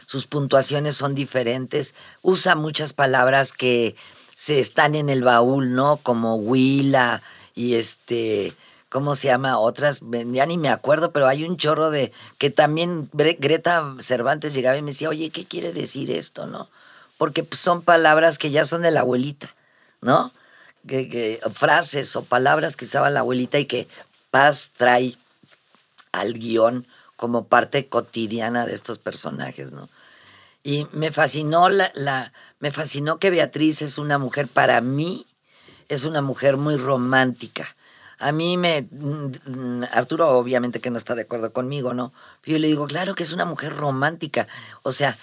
sus 0.08 0.26
puntuaciones 0.26 0.96
son 0.96 1.14
diferentes, 1.14 1.94
usa 2.24 2.56
muchas 2.56 2.94
palabras 2.94 3.54
que 3.54 3.96
se 4.36 4.60
están 4.60 4.96
en 4.96 5.10
el 5.10 5.22
baúl, 5.22 5.76
¿no? 5.76 5.98
Como 5.98 6.38
huila 6.38 7.22
y 7.54 7.76
este, 7.76 8.56
¿cómo 8.92 9.16
se 9.16 9.30
llama? 9.30 9.58
Otras, 9.58 10.02
ya 10.02 10.46
ni 10.46 10.58
me 10.58 10.68
acuerdo, 10.68 11.14
pero 11.14 11.28
hay 11.28 11.46
un 11.46 11.56
chorro 11.56 11.90
de, 11.92 12.12
que 12.38 12.50
también 12.50 13.10
Greta 13.14 13.96
Cervantes 14.00 14.54
llegaba 14.54 14.78
y 14.78 14.82
me 14.82 14.92
decía, 14.92 15.08
oye, 15.08 15.30
¿qué 15.30 15.46
quiere 15.46 15.72
decir 15.72 16.12
esto, 16.12 16.46
no? 16.46 16.70
Porque 17.18 17.44
pues, 17.46 17.62
son 17.62 17.84
palabras 17.84 18.38
que 18.38 18.52
ya 18.52 18.66
son 18.66 18.82
de 18.82 18.92
la 18.92 19.00
abuelita, 19.00 19.56
¿no? 20.02 20.34
Que, 20.86 21.40
frases 21.54 22.18
o 22.18 22.26
palabras 22.26 22.76
que 22.76 22.84
usaba 22.84 23.10
la 23.10 23.22
abuelita 23.22 23.60
y 23.60 23.66
que 23.66 23.88
Paz 24.30 24.72
trae 24.76 25.16
al 26.12 26.34
guion 26.34 26.86
como 27.16 27.46
parte 27.46 27.88
cotidiana 27.88 28.66
de 28.66 28.76
estos 28.76 29.00
personajes, 29.00 29.72
¿no? 29.72 29.88
Y 30.64 30.86
me 30.92 31.14
fascinó 31.14 31.70
la, 31.70 31.92
la, 31.96 32.34
me 32.60 32.72
fascinó 32.72 33.20
que 33.20 33.30
Beatriz 33.30 33.82
es 33.82 33.98
una 33.98 34.18
mujer, 34.18 34.50
para 34.50 34.82
mí, 34.82 35.26
es 35.88 36.04
una 36.04 36.22
mujer 36.22 36.58
muy 36.58 36.76
romántica. 36.76 37.74
A 38.22 38.32
mí 38.32 38.58
me. 38.58 38.88
Mm, 38.92 39.84
Arturo, 39.92 40.30
obviamente 40.38 40.80
que 40.80 40.92
no 40.92 40.98
está 40.98 41.16
de 41.16 41.24
acuerdo 41.24 41.52
conmigo, 41.52 41.94
¿no? 41.94 42.14
Yo 42.46 42.60
le 42.60 42.68
digo, 42.68 42.88
claro 42.88 43.16
que 43.16 43.24
es 43.24 43.34
una 43.34 43.46
mujer 43.46 43.76
romántica. 43.76 44.48
O 44.84 44.92
sea, 44.92 45.18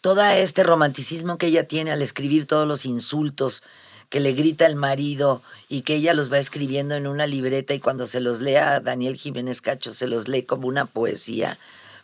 todo 0.00 0.24
este 0.24 0.64
romanticismo 0.64 1.38
que 1.38 1.46
ella 1.46 1.68
tiene 1.68 1.92
al 1.92 2.02
escribir 2.02 2.46
todos 2.46 2.66
los 2.66 2.84
insultos 2.84 3.62
que 4.12 4.20
le 4.20 4.32
grita 4.34 4.66
el 4.66 4.76
marido 4.76 5.40
y 5.70 5.82
que 5.82 5.94
ella 5.94 6.12
los 6.12 6.30
va 6.30 6.38
escribiendo 6.38 6.96
en 6.96 7.06
una 7.06 7.26
libreta 7.26 7.72
y 7.72 7.80
cuando 7.80 8.06
se 8.06 8.20
los 8.20 8.42
lea 8.42 8.74
a 8.74 8.80
Daniel 8.80 9.16
Jiménez 9.16 9.62
Cacho 9.62 9.94
se 9.94 10.06
los 10.06 10.28
lee 10.28 10.42
como 10.42 10.68
una 10.68 10.84
poesía, 10.84 11.56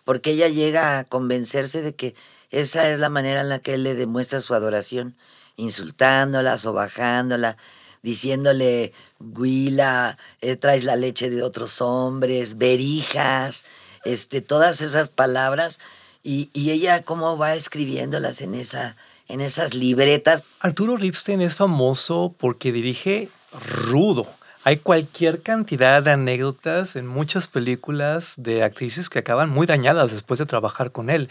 porque 0.05 0.31
ella 0.31 0.49
llega 0.49 0.99
a 0.99 1.05
convencerse 1.05 1.83
de 1.83 1.95
que 1.95 2.15
esa 2.51 2.89
es 2.89 2.99
la 2.99 3.11
manera 3.11 3.43
en 3.43 3.51
la 3.51 3.59
que 3.59 3.75
él 3.75 3.83
le 3.83 3.95
demuestra 3.95 4.41
su 4.41 4.55
adoración, 4.55 5.17
insultándola, 5.57 6.57
sobajándola, 6.57 7.59
diciéndole, 8.03 8.93
Guila, 9.19 10.19
eh, 10.41 10.57
traes 10.57 10.85
la 10.85 10.97
leche 10.97 11.31
de 11.31 11.43
otros 11.43 11.81
hombres, 11.81 12.59
berijas, 12.59 13.65
este, 14.05 14.41
todas 14.41 14.81
esas 14.81 15.09
palabras. 15.09 15.81
Y, 16.23 16.51
ella 16.55 17.05
cómo 17.05 17.39
va 17.39 17.55
escribiéndolas 17.55 18.43
en, 18.43 18.55
esa, 18.55 18.97
en 19.29 19.41
esas 19.41 19.75
libretas. 19.75 20.45
Arturo 20.61 20.97
Ripstein 20.97 21.41
es 21.41 21.57
famoso 21.57 22.35
porque 22.39 22.73
dirige 22.73 23.29
rudo. 23.53 24.27
Hay 24.65 24.79
cualquier 24.79 25.41
cantidad 25.43 26.03
de 26.03 26.11
anécdotas 26.11 26.97
en 26.97 27.07
muchas 27.07 27.49
películas 27.49 28.35
de 28.37 28.65
actrices 28.65 29.09
que 29.09 29.21
acaban 29.21 29.49
muy 29.49 29.67
dañadas 29.67 30.11
después 30.11 30.39
de 30.39 30.47
trabajar 30.47 30.93
con 30.93 31.09
él. 31.09 31.29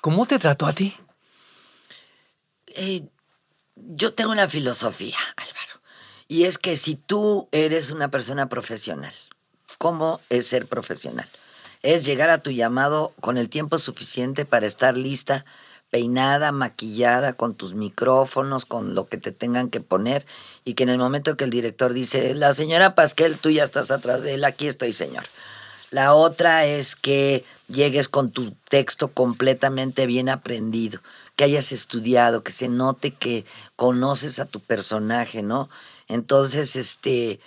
¿Cómo 0.00 0.26
te 0.26 0.38
trató 0.38 0.66
a 0.66 0.72
ti? 0.72 0.94
Eh, 2.66 3.04
yo 3.76 4.12
tengo 4.12 4.32
una 4.32 4.48
filosofía, 4.48 5.16
Álvaro, 5.36 5.63
y 6.28 6.44
es 6.44 6.58
que 6.58 6.76
si 6.76 6.96
tú 6.96 7.48
eres 7.52 7.90
una 7.90 8.10
persona 8.10 8.48
profesional, 8.48 9.12
¿cómo 9.78 10.20
es 10.30 10.46
ser 10.46 10.66
profesional? 10.66 11.28
Es 11.82 12.06
llegar 12.06 12.30
a 12.30 12.42
tu 12.42 12.50
llamado 12.50 13.12
con 13.20 13.36
el 13.36 13.48
tiempo 13.48 13.78
suficiente 13.78 14.44
para 14.44 14.66
estar 14.66 14.96
lista, 14.96 15.44
peinada, 15.90 16.50
maquillada, 16.50 17.34
con 17.34 17.54
tus 17.54 17.74
micrófonos, 17.74 18.64
con 18.64 18.94
lo 18.94 19.06
que 19.06 19.18
te 19.18 19.32
tengan 19.32 19.70
que 19.70 19.80
poner, 19.80 20.26
y 20.64 20.74
que 20.74 20.82
en 20.82 20.88
el 20.88 20.98
momento 20.98 21.36
que 21.36 21.44
el 21.44 21.50
director 21.50 21.92
dice, 21.92 22.34
la 22.34 22.52
señora 22.54 22.94
Pasquel, 22.94 23.38
tú 23.38 23.50
ya 23.50 23.62
estás 23.62 23.90
atrás 23.90 24.22
de 24.22 24.34
él, 24.34 24.44
aquí 24.44 24.66
estoy, 24.66 24.92
señor. 24.92 25.24
La 25.90 26.14
otra 26.14 26.66
es 26.66 26.96
que 26.96 27.44
llegues 27.68 28.08
con 28.08 28.32
tu 28.32 28.50
texto 28.68 29.12
completamente 29.12 30.06
bien 30.06 30.28
aprendido, 30.28 31.00
que 31.36 31.44
hayas 31.44 31.70
estudiado, 31.70 32.42
que 32.42 32.50
se 32.50 32.68
note 32.68 33.12
que 33.12 33.44
conoces 33.76 34.40
a 34.40 34.46
tu 34.46 34.58
personaje, 34.58 35.42
¿no? 35.44 35.68
Entonces, 36.14 36.76
este, 36.76 37.40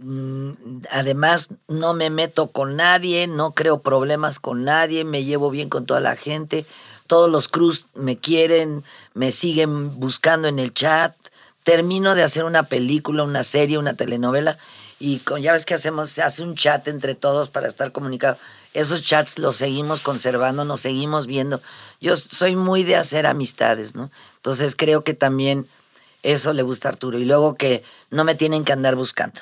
mm, 0.00 0.50
además 0.90 1.50
no 1.68 1.94
me 1.94 2.10
meto 2.10 2.48
con 2.48 2.76
nadie, 2.76 3.26
no 3.26 3.52
creo 3.52 3.80
problemas 3.80 4.40
con 4.40 4.64
nadie, 4.64 5.04
me 5.04 5.24
llevo 5.24 5.50
bien 5.50 5.68
con 5.68 5.86
toda 5.86 6.00
la 6.00 6.16
gente, 6.16 6.66
todos 7.06 7.30
los 7.30 7.48
cruz 7.48 7.86
me 7.94 8.16
quieren, 8.16 8.84
me 9.14 9.32
siguen 9.32 9.98
buscando 10.00 10.48
en 10.48 10.58
el 10.58 10.74
chat, 10.74 11.14
termino 11.62 12.14
de 12.14 12.22
hacer 12.22 12.44
una 12.44 12.64
película, 12.64 13.22
una 13.22 13.44
serie, 13.44 13.78
una 13.78 13.94
telenovela 13.94 14.58
y 14.98 15.20
ya 15.40 15.52
ves 15.52 15.64
que 15.64 15.74
hacemos, 15.74 16.10
se 16.10 16.22
hace 16.22 16.42
un 16.42 16.54
chat 16.54 16.88
entre 16.88 17.14
todos 17.14 17.50
para 17.50 17.68
estar 17.68 17.92
comunicados 17.92 18.38
esos 18.76 19.02
chats 19.02 19.38
los 19.38 19.56
seguimos 19.56 20.00
conservando, 20.00 20.66
nos 20.66 20.82
seguimos 20.82 21.26
viendo. 21.26 21.62
Yo 21.98 22.14
soy 22.16 22.56
muy 22.56 22.84
de 22.84 22.96
hacer 22.96 23.26
amistades, 23.26 23.94
¿no? 23.94 24.10
Entonces 24.36 24.76
creo 24.76 25.02
que 25.02 25.14
también 25.14 25.66
eso 26.32 26.52
le 26.52 26.62
gusta 26.62 26.88
a 26.88 26.92
Arturo. 26.92 27.18
Y 27.18 27.24
luego 27.24 27.54
que 27.54 27.84
no 28.10 28.24
me 28.24 28.34
tienen 28.34 28.64
que 28.64 28.72
andar 28.72 28.96
buscando. 28.96 29.40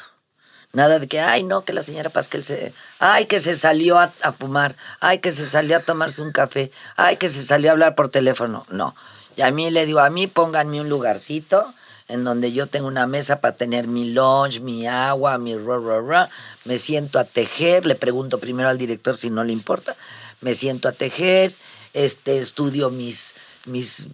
Nada 0.72 0.98
de 0.98 1.06
que, 1.06 1.20
ay, 1.20 1.44
no, 1.44 1.64
que 1.64 1.72
la 1.72 1.82
señora 1.82 2.10
Pascal 2.10 2.44
se. 2.44 2.72
Ay, 2.98 3.26
que 3.26 3.38
se 3.38 3.54
salió 3.54 3.98
a, 3.98 4.12
a, 4.22 4.32
fumar. 4.32 4.76
Ay, 5.00 5.20
que 5.20 5.32
se 5.32 5.46
salió 5.46 5.76
a 5.76 5.80
tomarse 5.80 6.20
un 6.20 6.32
café. 6.32 6.70
Ay, 6.96 7.16
que 7.16 7.28
se 7.28 7.44
salió 7.44 7.70
a 7.70 7.72
hablar 7.72 7.94
por 7.94 8.10
teléfono. 8.10 8.66
No. 8.68 8.94
Y 9.36 9.42
a 9.42 9.50
mí 9.50 9.70
le 9.70 9.86
digo, 9.86 10.00
a 10.00 10.10
mí 10.10 10.26
pónganme 10.26 10.80
un 10.80 10.88
lugarcito 10.88 11.72
en 12.08 12.24
donde 12.24 12.52
yo 12.52 12.66
tengo 12.66 12.86
una 12.86 13.06
mesa 13.06 13.40
para 13.40 13.56
tener 13.56 13.86
mi 13.86 14.12
lunch, 14.12 14.60
mi 14.60 14.86
agua, 14.86 15.38
mi 15.38 15.56
ra, 15.56 15.78
ra, 15.78 16.00
ra. 16.00 16.30
Me 16.64 16.76
siento 16.76 17.18
a 17.18 17.24
tejer, 17.24 17.86
le 17.86 17.94
pregunto 17.94 18.38
primero 18.38 18.68
al 18.68 18.78
director 18.78 19.16
si 19.16 19.30
no 19.30 19.42
le 19.42 19.52
importa. 19.52 19.96
Me 20.40 20.54
siento 20.54 20.88
a 20.88 20.92
tejer, 20.92 21.54
este, 21.94 22.38
estudio 22.38 22.90
mis, 22.90 23.34
mis 23.66 24.09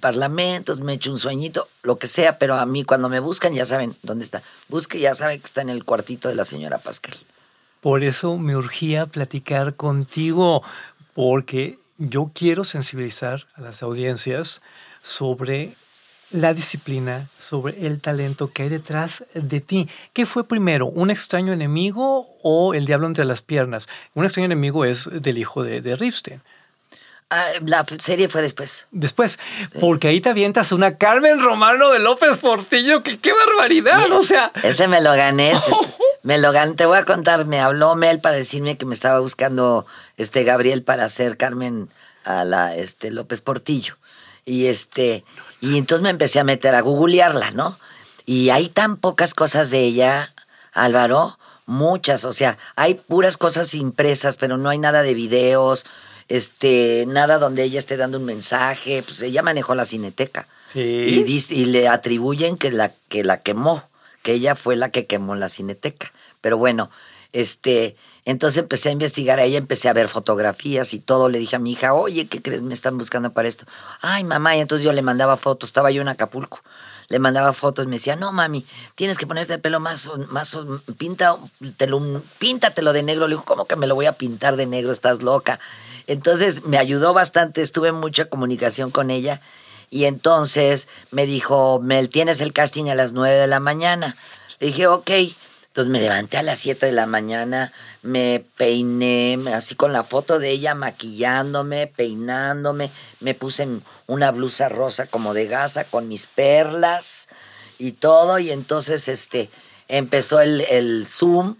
parlamentos, 0.00 0.80
me 0.80 0.94
echo 0.94 1.10
un 1.10 1.18
sueñito, 1.18 1.68
lo 1.82 1.98
que 1.98 2.06
sea, 2.06 2.38
pero 2.38 2.56
a 2.56 2.66
mí 2.66 2.84
cuando 2.84 3.08
me 3.08 3.20
buscan 3.20 3.54
ya 3.54 3.64
saben 3.64 3.96
dónde 4.02 4.24
está. 4.24 4.42
Busque, 4.68 5.00
ya 5.00 5.14
saben 5.14 5.40
que 5.40 5.46
está 5.46 5.62
en 5.62 5.70
el 5.70 5.84
cuartito 5.84 6.28
de 6.28 6.34
la 6.34 6.44
señora 6.44 6.78
Pascal. 6.78 7.16
Por 7.80 8.04
eso 8.04 8.38
me 8.38 8.56
urgía 8.56 9.06
platicar 9.06 9.74
contigo, 9.74 10.62
porque 11.14 11.78
yo 11.98 12.30
quiero 12.32 12.64
sensibilizar 12.64 13.46
a 13.54 13.60
las 13.60 13.82
audiencias 13.82 14.62
sobre 15.02 15.74
la 16.30 16.54
disciplina, 16.54 17.28
sobre 17.38 17.86
el 17.86 18.00
talento 18.00 18.52
que 18.52 18.62
hay 18.62 18.68
detrás 18.68 19.24
de 19.34 19.60
ti. 19.60 19.88
¿Qué 20.12 20.26
fue 20.26 20.46
primero, 20.48 20.86
un 20.86 21.10
extraño 21.10 21.52
enemigo 21.52 22.28
o 22.42 22.72
el 22.72 22.86
diablo 22.86 23.06
entre 23.06 23.24
las 23.24 23.42
piernas? 23.42 23.88
Un 24.14 24.24
extraño 24.24 24.46
enemigo 24.46 24.84
es 24.84 25.08
del 25.12 25.38
hijo 25.38 25.62
de, 25.62 25.80
de 25.80 25.96
Ripstein. 25.96 26.40
Ah, 27.34 27.46
la 27.64 27.86
serie 27.98 28.28
fue 28.28 28.42
después. 28.42 28.86
Después, 28.90 29.38
porque 29.80 30.08
ahí 30.08 30.20
te 30.20 30.28
avientas 30.28 30.70
una 30.70 30.98
Carmen 30.98 31.40
Romano 31.40 31.88
de 31.88 31.98
López 31.98 32.36
Portillo, 32.36 33.02
que 33.02 33.16
qué 33.16 33.32
barbaridad, 33.32 34.12
o 34.12 34.22
sea. 34.22 34.52
Ese 34.62 34.86
me 34.86 35.00
lo 35.00 35.12
gané, 35.12 35.54
me 36.22 36.36
lo 36.36 36.52
gané. 36.52 36.74
Te 36.74 36.84
voy 36.84 36.98
a 36.98 37.06
contar, 37.06 37.46
me 37.46 37.58
habló 37.58 37.94
Mel 37.94 38.20
para 38.20 38.36
decirme 38.36 38.76
que 38.76 38.84
me 38.84 38.92
estaba 38.92 39.18
buscando 39.20 39.86
este 40.18 40.44
Gabriel 40.44 40.82
para 40.82 41.06
hacer 41.06 41.38
Carmen 41.38 41.88
a 42.24 42.44
la 42.44 42.76
este 42.76 43.10
López 43.10 43.40
Portillo. 43.40 43.96
Y 44.44 44.66
este, 44.66 45.24
y 45.62 45.78
entonces 45.78 46.02
me 46.02 46.10
empecé 46.10 46.38
a 46.38 46.44
meter 46.44 46.74
a 46.74 46.82
googlearla, 46.82 47.52
¿no? 47.52 47.78
Y 48.26 48.50
hay 48.50 48.68
tan 48.68 48.98
pocas 48.98 49.32
cosas 49.32 49.70
de 49.70 49.80
ella, 49.80 50.28
Álvaro, 50.74 51.38
muchas, 51.64 52.26
o 52.26 52.34
sea, 52.34 52.58
hay 52.76 52.92
puras 52.92 53.38
cosas 53.38 53.72
impresas, 53.72 54.36
pero 54.36 54.58
no 54.58 54.68
hay 54.68 54.76
nada 54.76 55.00
de 55.00 55.14
videos, 55.14 55.86
este, 56.32 57.04
nada 57.06 57.38
donde 57.38 57.62
ella 57.62 57.78
esté 57.78 57.98
dando 57.98 58.16
un 58.16 58.24
mensaje, 58.24 59.02
pues 59.02 59.20
ella 59.20 59.42
manejó 59.42 59.74
la 59.74 59.84
cineteca. 59.84 60.48
Sí. 60.72 60.80
Y, 60.80 61.54
y 61.54 61.64
le 61.66 61.88
atribuyen 61.88 62.56
que 62.56 62.70
la, 62.70 62.90
que 63.10 63.22
la 63.22 63.42
quemó, 63.42 63.84
que 64.22 64.32
ella 64.32 64.54
fue 64.54 64.74
la 64.74 64.88
que 64.88 65.04
quemó 65.04 65.34
la 65.34 65.50
cineteca. 65.50 66.10
Pero 66.40 66.56
bueno, 66.56 66.90
este, 67.34 67.96
entonces 68.24 68.62
empecé 68.62 68.88
a 68.88 68.92
investigar 68.92 69.40
a 69.40 69.44
ella, 69.44 69.58
empecé 69.58 69.90
a 69.90 69.92
ver 69.92 70.08
fotografías 70.08 70.94
y 70.94 71.00
todo. 71.00 71.28
Le 71.28 71.38
dije 71.38 71.56
a 71.56 71.58
mi 71.58 71.72
hija, 71.72 71.92
oye, 71.92 72.26
¿qué 72.26 72.40
crees? 72.40 72.62
Me 72.62 72.72
están 72.72 72.96
buscando 72.96 73.34
para 73.34 73.46
esto. 73.46 73.66
Ay, 74.00 74.24
mamá, 74.24 74.56
y 74.56 74.60
entonces 74.60 74.86
yo 74.86 74.94
le 74.94 75.02
mandaba 75.02 75.36
fotos, 75.36 75.68
estaba 75.68 75.90
yo 75.90 76.00
en 76.00 76.08
Acapulco. 76.08 76.62
Le 77.08 77.18
mandaba 77.18 77.52
fotos, 77.52 77.86
me 77.86 77.96
decía, 77.96 78.16
no, 78.16 78.32
mami, 78.32 78.64
tienes 78.94 79.18
que 79.18 79.26
ponerte 79.26 79.52
el 79.52 79.60
pelo 79.60 79.80
más, 79.80 80.10
más, 80.28 80.56
pinta, 80.96 81.36
píntatelo 82.38 82.94
de 82.94 83.02
negro. 83.02 83.28
Le 83.28 83.34
digo, 83.34 83.44
¿cómo 83.44 83.66
que 83.66 83.76
me 83.76 83.86
lo 83.86 83.94
voy 83.94 84.06
a 84.06 84.12
pintar 84.12 84.56
de 84.56 84.64
negro? 84.64 84.92
Estás 84.92 85.20
loca. 85.20 85.60
Entonces 86.12 86.64
me 86.64 86.76
ayudó 86.76 87.14
bastante, 87.14 87.62
estuve 87.62 87.88
en 87.88 87.94
mucha 87.94 88.26
comunicación 88.26 88.90
con 88.90 89.10
ella 89.10 89.40
Y 89.90 90.04
entonces 90.04 90.86
me 91.10 91.24
dijo, 91.24 91.80
Mel, 91.80 92.10
tienes 92.10 92.42
el 92.42 92.52
casting 92.52 92.90
a 92.90 92.94
las 92.94 93.12
9 93.12 93.34
de 93.36 93.46
la 93.46 93.60
mañana. 93.60 94.14
Le 94.58 94.66
dije, 94.68 94.86
ok. 94.86 95.10
Entonces 95.68 95.90
me 95.90 96.00
levanté 96.00 96.36
a 96.36 96.42
las 96.42 96.58
7 96.58 96.84
de 96.84 96.92
la 96.92 97.06
mañana, 97.06 97.72
me 98.02 98.44
peiné, 98.58 99.38
así 99.54 99.74
con 99.74 99.94
la 99.94 100.02
foto 100.02 100.38
de 100.38 100.50
ella 100.50 100.74
maquillándome, 100.74 101.86
peinándome, 101.86 102.90
me 103.20 103.32
puse 103.32 103.66
una 104.06 104.32
blusa 104.32 104.68
rosa 104.68 105.06
como 105.06 105.32
de 105.32 105.46
gasa 105.46 105.84
con 105.84 106.08
mis 106.08 106.26
perlas 106.26 107.28
y 107.78 107.92
todo. 107.92 108.38
Y 108.38 108.50
entonces 108.50 109.08
este, 109.08 109.48
empezó 109.88 110.42
el, 110.42 110.60
el 110.60 111.06
Zoom. 111.06 111.56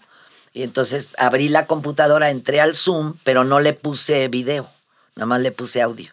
Y 0.52 0.62
entonces 0.62 1.10
abrí 1.18 1.48
la 1.48 1.66
computadora, 1.66 2.30
entré 2.30 2.60
al 2.60 2.74
Zoom, 2.74 3.14
pero 3.24 3.44
no 3.44 3.60
le 3.60 3.72
puse 3.72 4.28
video, 4.28 4.68
nada 5.16 5.26
más 5.26 5.40
le 5.40 5.52
puse 5.52 5.82
audio. 5.82 6.12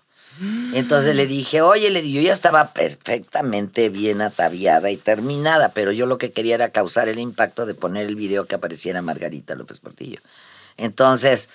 Entonces 0.74 1.18
le 1.18 1.26
dije, 1.26 1.62
oye, 1.62 1.90
le 1.90 2.10
yo 2.10 2.22
ya 2.22 2.32
estaba 2.32 2.72
perfectamente 2.72 3.90
bien 3.90 4.22
ataviada 4.22 4.90
y 4.90 4.96
terminada, 4.96 5.74
pero 5.74 5.92
yo 5.92 6.06
lo 6.06 6.18
que 6.18 6.32
quería 6.32 6.56
era 6.56 6.70
causar 6.70 7.10
el 7.10 7.20
impacto 7.20 7.66
de 7.66 7.74
poner 7.74 8.08
el 8.08 8.16
video 8.16 8.46
que 8.46 8.56
apareciera 8.56 9.02
Margarita 9.02 9.56
López 9.56 9.82
Portillo. 9.82 10.22
Entonces 10.78 11.50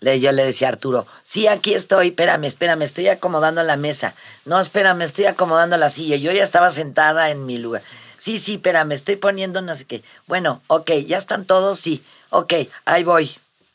le, 0.00 0.18
yo 0.20 0.32
le 0.32 0.42
decía 0.42 0.68
a 0.68 0.70
Arturo, 0.70 1.06
sí, 1.22 1.48
aquí 1.48 1.74
estoy, 1.74 2.08
espérame, 2.08 2.44
espérame, 2.44 2.82
estoy 2.82 3.08
acomodando 3.08 3.62
la 3.62 3.76
mesa. 3.76 4.14
No, 4.46 4.58
espérame, 4.58 5.02
estoy 5.02 5.26
acomodando 5.26 5.76
la 5.76 5.90
silla. 5.90 6.16
Yo 6.16 6.32
ya 6.32 6.42
estaba 6.42 6.70
sentada 6.70 7.30
en 7.30 7.44
mi 7.44 7.58
lugar. 7.58 7.82
Sí, 8.16 8.38
sí, 8.38 8.54
espérame, 8.54 8.92
estoy 8.92 9.16
poniendo 9.16 9.60
no 9.60 9.74
sé 9.76 9.84
qué. 9.84 10.02
Bueno, 10.26 10.62
ok, 10.66 10.90
ya 11.06 11.18
están 11.18 11.44
todos, 11.44 11.78
sí. 11.78 12.02
Ok, 12.30 12.54
ahí 12.84 13.02
voy. 13.02 13.30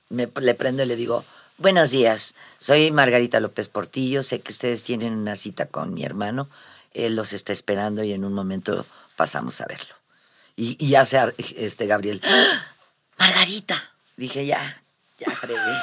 Me, 0.10 0.30
le 0.40 0.54
prendo 0.54 0.84
y 0.84 0.86
le 0.86 0.96
digo, 0.96 1.26
buenos 1.58 1.92
días, 1.92 2.36
soy 2.58 2.90
Margarita 2.92 3.40
López 3.40 3.68
Portillo, 3.68 4.24
sé 4.24 4.40
que 4.40 4.52
ustedes 4.52 4.84
tienen 4.84 5.14
una 5.14 5.36
cita 5.36 5.66
con 5.66 5.94
mi 5.94 6.04
hermano, 6.04 6.48
él 6.94 7.16
los 7.16 7.34
está 7.34 7.52
esperando 7.52 8.04
y 8.04 8.14
en 8.14 8.24
un 8.24 8.34
momento 8.34 8.86
pasamos 9.18 9.60
a 9.62 9.66
verlo. 9.66 9.94
Y, 10.56 10.78
y 10.80 10.90
ya 10.90 11.04
se, 11.04 11.20
este 11.58 11.86
Gabriel, 11.86 12.22
¡Ah! 12.24 12.68
Margarita, 13.18 13.76
dije, 14.16 14.46
ya, 14.46 14.62
ya 15.18 15.32
fregué, 15.32 15.78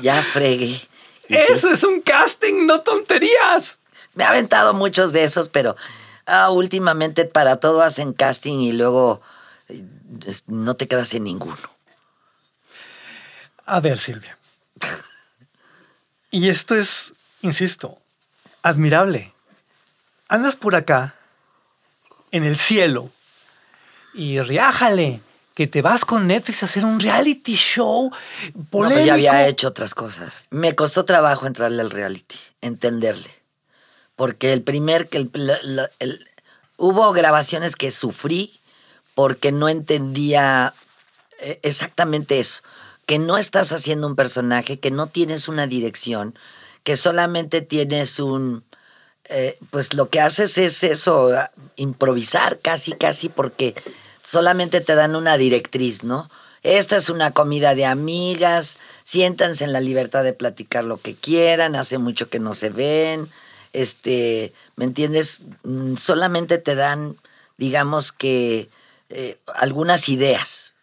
ya 0.00 0.22
fregué. 0.22 0.80
Y 1.28 1.34
sí, 1.34 1.42
Eso 1.50 1.70
es 1.70 1.84
un 1.84 2.00
casting, 2.00 2.64
no 2.66 2.80
tonterías. 2.80 3.76
me 4.14 4.24
ha 4.24 4.30
aventado 4.30 4.72
muchos 4.72 5.12
de 5.12 5.24
esos, 5.24 5.50
pero 5.50 5.76
ah, 6.24 6.50
últimamente 6.50 7.26
para 7.26 7.56
todo 7.56 7.82
hacen 7.82 8.14
casting 8.14 8.58
y 8.60 8.72
luego 8.72 9.20
no 10.46 10.74
te 10.76 10.88
quedas 10.88 11.12
en 11.14 11.24
ninguno. 11.24 11.56
A 13.66 13.80
ver, 13.80 13.98
Silvia. 13.98 14.36
Y 16.30 16.48
esto 16.48 16.74
es, 16.74 17.14
insisto, 17.42 17.98
admirable. 18.62 19.32
Andas 20.28 20.56
por 20.56 20.74
acá, 20.74 21.14
en 22.30 22.44
el 22.44 22.56
cielo, 22.58 23.10
y 24.14 24.40
riájale, 24.40 25.20
que 25.54 25.66
te 25.66 25.82
vas 25.82 26.04
con 26.04 26.26
Netflix 26.26 26.62
a 26.62 26.66
hacer 26.66 26.84
un 26.84 27.00
reality 27.00 27.56
show 27.56 28.10
No, 28.54 28.66
pero 28.70 29.04
ya 29.04 29.14
había 29.14 29.46
hecho 29.48 29.68
otras 29.68 29.94
cosas. 29.94 30.46
Me 30.50 30.74
costó 30.74 31.04
trabajo 31.04 31.46
entrarle 31.46 31.80
al 31.82 31.90
reality, 31.90 32.36
entenderle. 32.60 33.34
Porque 34.16 34.52
el 34.52 34.62
primer, 34.62 35.08
que 35.08 35.18
el- 35.18 36.28
hubo 36.76 37.12
grabaciones 37.12 37.74
que 37.76 37.90
sufrí 37.90 38.57
porque 39.18 39.50
no 39.50 39.68
entendía 39.68 40.74
eh, 41.40 41.58
exactamente 41.64 42.38
eso. 42.38 42.62
Que 43.04 43.18
no 43.18 43.36
estás 43.36 43.72
haciendo 43.72 44.06
un 44.06 44.14
personaje, 44.14 44.78
que 44.78 44.92
no 44.92 45.08
tienes 45.08 45.48
una 45.48 45.66
dirección, 45.66 46.38
que 46.84 46.96
solamente 46.96 47.60
tienes 47.60 48.20
un... 48.20 48.62
eh, 49.24 49.58
pues 49.70 49.94
lo 49.94 50.08
que 50.08 50.20
haces 50.20 50.56
es 50.56 50.84
eso, 50.84 51.36
a- 51.36 51.50
improvisar 51.74 52.60
casi, 52.60 52.92
casi, 52.92 53.28
porque 53.28 53.74
solamente 54.22 54.80
te 54.80 54.94
dan 54.94 55.16
una 55.16 55.36
directriz, 55.36 56.04
¿no? 56.04 56.30
Esta 56.62 56.96
es 56.96 57.10
una 57.10 57.32
comida 57.32 57.74
de 57.74 57.86
amigas, 57.86 58.78
siéntanse 59.02 59.64
en 59.64 59.72
la 59.72 59.80
libertad 59.80 60.22
de 60.22 60.32
platicar 60.32 60.84
lo 60.84 60.98
que 60.98 61.16
quieran, 61.16 61.74
hace 61.74 61.98
mucho 61.98 62.28
que 62.30 62.38
no 62.38 62.54
se 62.54 62.70
ven, 62.70 63.28
este, 63.72 64.52
¿me 64.76 64.84
entiendes? 64.84 65.40
Mm, 65.64 65.96
Solamente 65.96 66.58
te 66.58 66.76
dan, 66.76 67.16
digamos 67.56 68.12
que, 68.12 68.68
eh, 69.10 69.38
algunas 69.54 70.08
ideas 70.08 70.74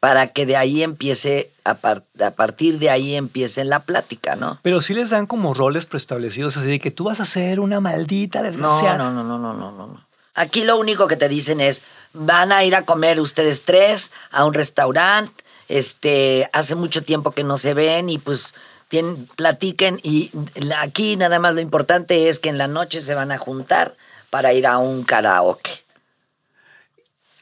para 0.00 0.26
que 0.26 0.44
de 0.44 0.56
ahí 0.56 0.82
empiece, 0.82 1.50
a, 1.64 1.74
par- 1.76 2.04
a 2.22 2.30
partir 2.32 2.78
de 2.78 2.90
ahí 2.90 3.14
empiece 3.14 3.64
la 3.64 3.80
plática, 3.84 4.36
¿no? 4.36 4.58
Pero 4.62 4.80
sí 4.82 4.92
les 4.92 5.10
dan 5.10 5.26
como 5.26 5.54
roles 5.54 5.86
preestablecidos, 5.86 6.56
así 6.58 6.66
de 6.66 6.78
que 6.78 6.90
tú 6.90 7.04
vas 7.04 7.20
a 7.20 7.24
ser 7.24 7.58
una 7.60 7.80
maldita 7.80 8.42
desgraciada. 8.42 8.98
no, 8.98 9.10
no, 9.10 9.24
no, 9.24 9.38
no, 9.38 9.54
no, 9.54 9.72
no. 9.72 9.86
no. 9.86 10.06
Aquí 10.34 10.64
lo 10.64 10.76
único 10.78 11.06
que 11.06 11.16
te 11.16 11.28
dicen 11.28 11.60
es, 11.60 11.82
van 12.12 12.52
a 12.52 12.64
ir 12.64 12.74
a 12.74 12.82
comer 12.82 13.20
ustedes 13.20 13.62
tres 13.62 14.12
a 14.30 14.44
un 14.44 14.52
restaurante, 14.52 15.32
este, 15.68 16.50
hace 16.52 16.74
mucho 16.74 17.02
tiempo 17.04 17.30
que 17.30 17.44
no 17.44 17.56
se 17.56 17.72
ven 17.72 18.10
y 18.10 18.18
pues 18.18 18.54
tienen, 18.88 19.26
platiquen 19.36 20.00
y 20.02 20.30
aquí 20.78 21.16
nada 21.16 21.38
más 21.38 21.54
lo 21.54 21.60
importante 21.60 22.28
es 22.28 22.40
que 22.40 22.48
en 22.50 22.58
la 22.58 22.66
noche 22.68 23.00
se 23.00 23.14
van 23.14 23.32
a 23.32 23.38
juntar 23.38 23.96
para 24.28 24.52
ir 24.52 24.66
a 24.66 24.78
un 24.78 25.04
karaoke. 25.04 25.83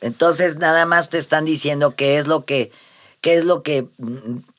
Entonces 0.03 0.59
nada 0.59 0.85
más 0.85 1.09
te 1.09 1.17
están 1.19 1.45
diciendo 1.47 1.95
qué 1.97 2.19
es 2.19 2.27
lo 2.27 2.45
que, 2.45 2.71
qué 3.21 3.35
es 3.37 3.45
lo 3.45 3.63
que, 3.63 3.87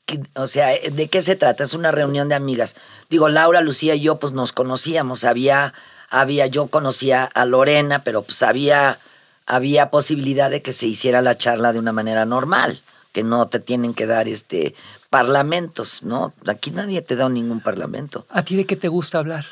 que- 0.06 0.20
o 0.34 0.46
sea, 0.46 0.68
de 0.68 1.08
qué 1.08 1.22
se 1.22 1.36
trata. 1.36 1.62
Es 1.64 1.74
una 1.74 1.92
reunión 1.92 2.28
de 2.28 2.34
amigas. 2.34 2.74
Digo, 3.10 3.28
Laura, 3.28 3.60
Lucía 3.60 3.94
y 3.94 4.00
yo 4.00 4.18
pues 4.18 4.32
nos 4.32 4.52
conocíamos. 4.52 5.24
Había, 5.24 5.72
había, 6.10 6.46
yo 6.48 6.66
conocía 6.66 7.24
a 7.24 7.44
Lorena, 7.44 8.02
pero 8.02 8.22
pues 8.22 8.42
había, 8.42 8.98
había 9.46 9.90
posibilidad 9.90 10.50
de 10.50 10.62
que 10.62 10.72
se 10.72 10.86
hiciera 10.86 11.20
la 11.22 11.36
charla 11.38 11.72
de 11.72 11.78
una 11.78 11.92
manera 11.92 12.24
normal, 12.24 12.80
que 13.12 13.22
no 13.22 13.46
te 13.48 13.60
tienen 13.60 13.94
que 13.94 14.06
dar 14.06 14.26
este 14.28 14.74
parlamentos, 15.10 16.02
¿no? 16.02 16.32
Aquí 16.48 16.72
nadie 16.72 17.00
te 17.00 17.14
da 17.14 17.28
ningún 17.28 17.60
parlamento 17.60 18.26
¿A 18.30 18.42
ti 18.42 18.56
de 18.56 18.66
qué 18.66 18.74
te 18.74 18.88
gusta 18.88 19.18
hablar? 19.20 19.44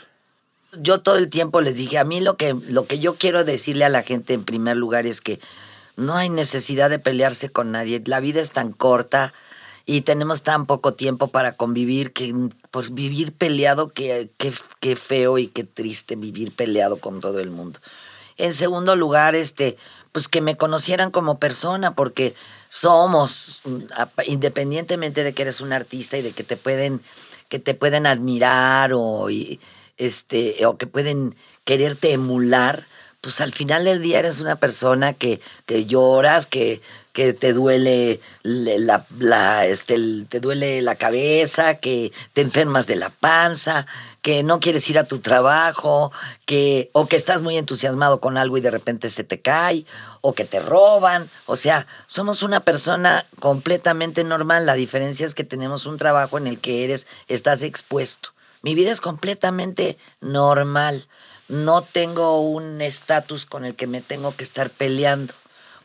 yo 0.72 1.00
todo 1.02 1.18
el 1.18 1.28
tiempo 1.28 1.60
les 1.60 1.76
dije, 1.76 1.98
a 1.98 2.04
mí 2.04 2.20
lo 2.20 2.36
que, 2.36 2.56
lo 2.68 2.86
que 2.86 2.98
yo 2.98 3.14
quiero 3.14 3.44
decirle 3.44 3.84
a 3.84 3.88
la 3.90 4.02
gente 4.02 4.32
en 4.32 4.42
primer 4.42 4.76
lugar 4.76 5.06
es 5.06 5.20
que 5.20 5.38
no 5.96 6.14
hay 6.14 6.28
necesidad 6.28 6.90
de 6.90 6.98
pelearse 6.98 7.50
con 7.50 7.72
nadie. 7.72 8.02
La 8.06 8.20
vida 8.20 8.40
es 8.40 8.50
tan 8.50 8.72
corta 8.72 9.32
y 9.84 10.02
tenemos 10.02 10.42
tan 10.42 10.66
poco 10.66 10.94
tiempo 10.94 11.28
para 11.28 11.52
convivir 11.56 12.12
que 12.12 12.34
por 12.70 12.90
vivir 12.90 13.32
peleado, 13.32 13.92
que, 13.92 14.30
feo 14.96 15.38
y 15.38 15.48
qué 15.48 15.64
triste 15.64 16.16
vivir 16.16 16.52
peleado 16.52 16.96
con 16.96 17.20
todo 17.20 17.40
el 17.40 17.50
mundo. 17.50 17.80
En 18.38 18.52
segundo 18.52 18.96
lugar, 18.96 19.34
este, 19.34 19.76
pues 20.12 20.28
que 20.28 20.40
me 20.40 20.56
conocieran 20.56 21.10
como 21.10 21.38
persona, 21.38 21.94
porque 21.94 22.34
somos, 22.68 23.60
mm, 23.64 23.82
independientemente 24.26 25.24
de 25.24 25.34
que 25.34 25.42
eres 25.42 25.60
un 25.60 25.72
artista 25.72 26.16
y 26.16 26.22
de 26.22 26.32
que 26.32 26.44
te 26.44 26.56
pueden, 26.56 27.02
que 27.48 27.58
te 27.58 27.74
pueden 27.74 28.06
admirar 28.06 28.92
o, 28.94 29.28
este, 29.98 30.64
o 30.64 30.78
que 30.78 30.86
pueden 30.86 31.34
quererte 31.64 32.12
emular, 32.12 32.86
pues 33.22 33.40
al 33.40 33.52
final 33.52 33.84
del 33.84 34.02
día 34.02 34.18
eres 34.18 34.40
una 34.40 34.56
persona 34.56 35.14
que, 35.14 35.40
que 35.64 35.86
lloras, 35.86 36.44
que, 36.46 36.82
que 37.12 37.32
te 37.32 37.52
duele 37.52 38.20
le- 38.42 38.78
la, 38.80 39.06
la, 39.18 39.64
este, 39.66 39.96
te 40.28 40.40
duele 40.40 40.82
la 40.82 40.96
cabeza, 40.96 41.76
que 41.76 42.12
te 42.34 42.40
enfermas 42.40 42.86
de 42.86 42.96
la 42.96 43.10
panza, 43.10 43.86
que 44.22 44.42
no 44.42 44.58
quieres 44.60 44.88
ir 44.90 44.98
a 44.98 45.04
tu 45.04 45.20
trabajo, 45.20 46.10
que, 46.46 46.90
o 46.92 47.06
que 47.06 47.16
estás 47.16 47.42
muy 47.42 47.56
entusiasmado 47.56 48.20
con 48.20 48.36
algo 48.36 48.58
y 48.58 48.60
de 48.60 48.70
repente 48.72 49.08
se 49.08 49.24
te 49.24 49.40
cae, 49.40 49.86
o 50.20 50.32
que 50.34 50.44
te 50.44 50.58
roban. 50.60 51.28
O 51.46 51.56
sea, 51.56 51.86
somos 52.06 52.42
una 52.42 52.60
persona 52.60 53.24
completamente 53.40 54.24
normal. 54.24 54.66
La 54.66 54.74
diferencia 54.74 55.26
es 55.26 55.34
que 55.34 55.44
tenemos 55.44 55.86
un 55.86 55.96
trabajo 55.96 56.38
en 56.38 56.46
el 56.48 56.58
que 56.58 56.84
eres, 56.84 57.06
estás 57.28 57.62
expuesto. 57.62 58.30
Mi 58.62 58.74
vida 58.74 58.90
es 58.92 59.00
completamente 59.00 59.96
normal. 60.20 61.06
No 61.48 61.82
tengo 61.82 62.40
un 62.40 62.80
estatus 62.80 63.46
con 63.46 63.64
el 63.64 63.74
que 63.74 63.86
me 63.86 64.00
tengo 64.00 64.34
que 64.34 64.44
estar 64.44 64.70
peleando, 64.70 65.34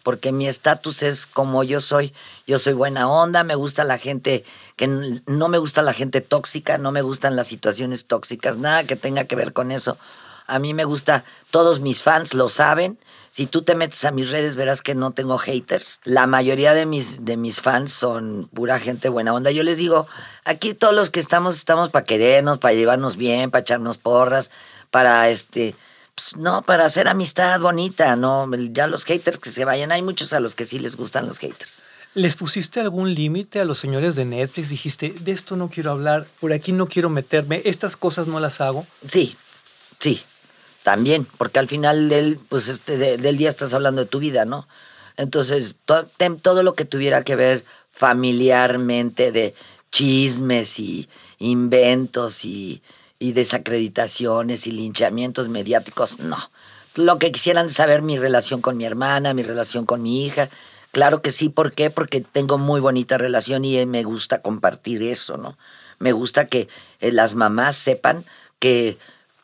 porque 0.04 0.32
mi 0.32 0.48
estatus 0.48 1.04
es 1.04 1.28
como 1.28 1.63
yo 1.63 1.82
soy. 1.82 2.13
Yo 2.46 2.60
soy 2.60 2.74
buena 2.74 3.10
onda, 3.10 3.43
me 3.43 3.56
gusta 3.56 3.84
la 3.84 3.98
gente 3.98 4.46
que 4.76 4.88
no 4.88 5.48
me 5.48 5.58
gusta 5.58 5.82
la 5.82 5.93
gente 5.93 6.22
tóxica, 6.22 6.78
no 6.78 6.91
me 6.91 7.02
gustan 7.02 7.36
las 7.36 7.48
situaciones 7.48 8.06
tóxicas, 8.06 8.58
nada 8.58 8.86
que 8.86 8.96
tenga 8.96 9.26
que 9.26 9.36
ver 9.36 9.54
con 9.54 9.72
eso. 9.72 9.98
A 10.46 10.60
mí 10.60 10.74
me 10.74 10.86
gusta, 10.86 11.26
todos 11.52 11.82
mis 11.82 12.02
fans 12.02 12.34
lo 12.34 12.48
saben. 12.48 12.98
Si 13.30 13.46
tú 13.46 13.62
te 13.62 13.76
metes 13.76 14.04
a 14.06 14.12
mis 14.12 14.32
redes 14.32 14.56
verás 14.56 14.82
que 14.82 14.96
no 14.96 15.12
tengo 15.12 15.38
haters. 15.38 16.00
La 16.06 16.26
mayoría 16.26 16.74
de 16.74 16.86
mis, 16.86 17.26
de 17.26 17.38
mis 17.38 17.60
fans 17.60 17.91
son 17.91 18.50
pura 18.54 18.80
gente 18.80 19.10
buena 19.10 19.34
onda. 19.34 19.52
Yo 19.52 19.63
les 19.63 19.78
digo, 19.78 20.08
aquí 20.46 20.74
todos 20.74 20.96
los 20.96 21.10
que 21.10 21.20
estamos 21.20 21.56
estamos 21.56 21.89
para 21.89 22.06
querernos, 22.06 22.60
para 22.60 22.74
llevarnos 22.74 23.17
bien, 23.17 23.52
para 23.52 23.62
echarnos 23.62 23.98
porras, 23.98 24.50
para 24.91 25.30
este, 25.30 25.76
pues, 26.15 26.36
no, 26.38 26.62
para 26.63 26.86
hacer 26.86 27.08
amistad 27.08 27.60
bonita, 27.60 28.15
no, 28.15 28.50
ya 28.71 28.88
los 28.88 29.06
haters 29.06 29.39
que 29.39 29.50
se 29.50 29.65
vayan. 29.65 29.91
Hay 29.91 30.02
muchos 30.02 30.34
a 30.34 30.39
los 30.39 30.56
que 30.56 30.65
sí 30.65 30.80
les 30.80 30.95
gustan 30.95 31.28
los 31.28 31.39
haters. 31.39 31.84
¿Les 32.13 32.36
pusiste 32.36 32.80
algún 32.80 33.13
límite 33.13 33.60
a 33.60 33.65
los 33.65 33.78
señores 33.78 34.15
de 34.15 34.26
Netflix? 34.26 34.69
Dijiste, 34.69 35.13
de 35.21 35.32
esto 35.32 35.56
no 35.56 35.69
quiero 35.69 35.91
hablar, 35.91 36.26
por 36.39 36.52
aquí 36.52 36.71
no 36.71 36.88
quiero 36.88 37.10
meterme, 37.12 37.62
estas 37.65 37.95
cosas 37.95 38.26
no 38.28 38.39
las 38.39 38.60
hago. 38.62 38.88
Sí, 39.08 39.36
sí. 40.00 40.21
también, 40.84 41.28
porque 41.38 41.60
al 41.60 41.67
final 41.67 42.08
del, 42.08 42.39
pues 42.47 42.69
este, 42.69 42.97
de- 42.97 43.17
del 43.17 43.36
día 43.38 43.50
estás 43.50 43.73
hablando 43.73 44.02
de 44.02 44.08
tu 44.08 44.19
vida, 44.19 44.45
¿no? 44.45 44.67
Entonces, 45.17 45.76
to- 45.86 46.08
tem- 46.17 46.41
todo 46.41 46.63
lo 46.63 46.76
que 46.76 46.86
tuviera 46.86 47.26
que 47.26 47.36
ver 47.36 47.65
familiarmente 47.91 49.32
de 49.32 49.54
chismes 49.91 50.80
y 50.80 51.10
inventos 51.39 52.45
y, 52.45 52.82
y 53.20 53.34
desacreditaciones 53.34 54.68
y 54.68 54.72
linchamientos 54.72 55.50
mediáticos, 55.50 56.20
no. 56.20 56.38
Lo 56.96 57.20
que 57.20 57.32
quisieran 57.32 57.70
saber 57.70 58.02
mi 58.02 58.18
relación 58.18 58.62
con 58.62 58.78
mi 58.78 58.86
hermana, 58.86 59.34
mi 59.34 59.44
relación 59.44 59.86
con 59.86 60.02
mi 60.02 60.26
hija, 60.26 60.50
claro 60.92 61.22
que 61.22 61.32
sí, 61.32 61.50
¿por 61.50 61.74
qué? 61.74 61.90
Porque 61.90 62.22
tengo 62.22 62.58
muy 62.58 62.80
bonita 62.80 63.18
relación 63.18 63.66
y 63.66 63.78
eh, 63.78 63.86
me 63.86 64.04
gusta 64.04 64.42
compartir 64.42 65.04
eso, 65.04 65.38
¿no? 65.38 65.58
Me 66.00 66.12
gusta 66.12 66.48
que 66.48 66.68
eh, 67.00 67.12
las 67.12 67.36
mamás 67.36 67.76
sepan 67.76 68.26
que, 68.60 68.98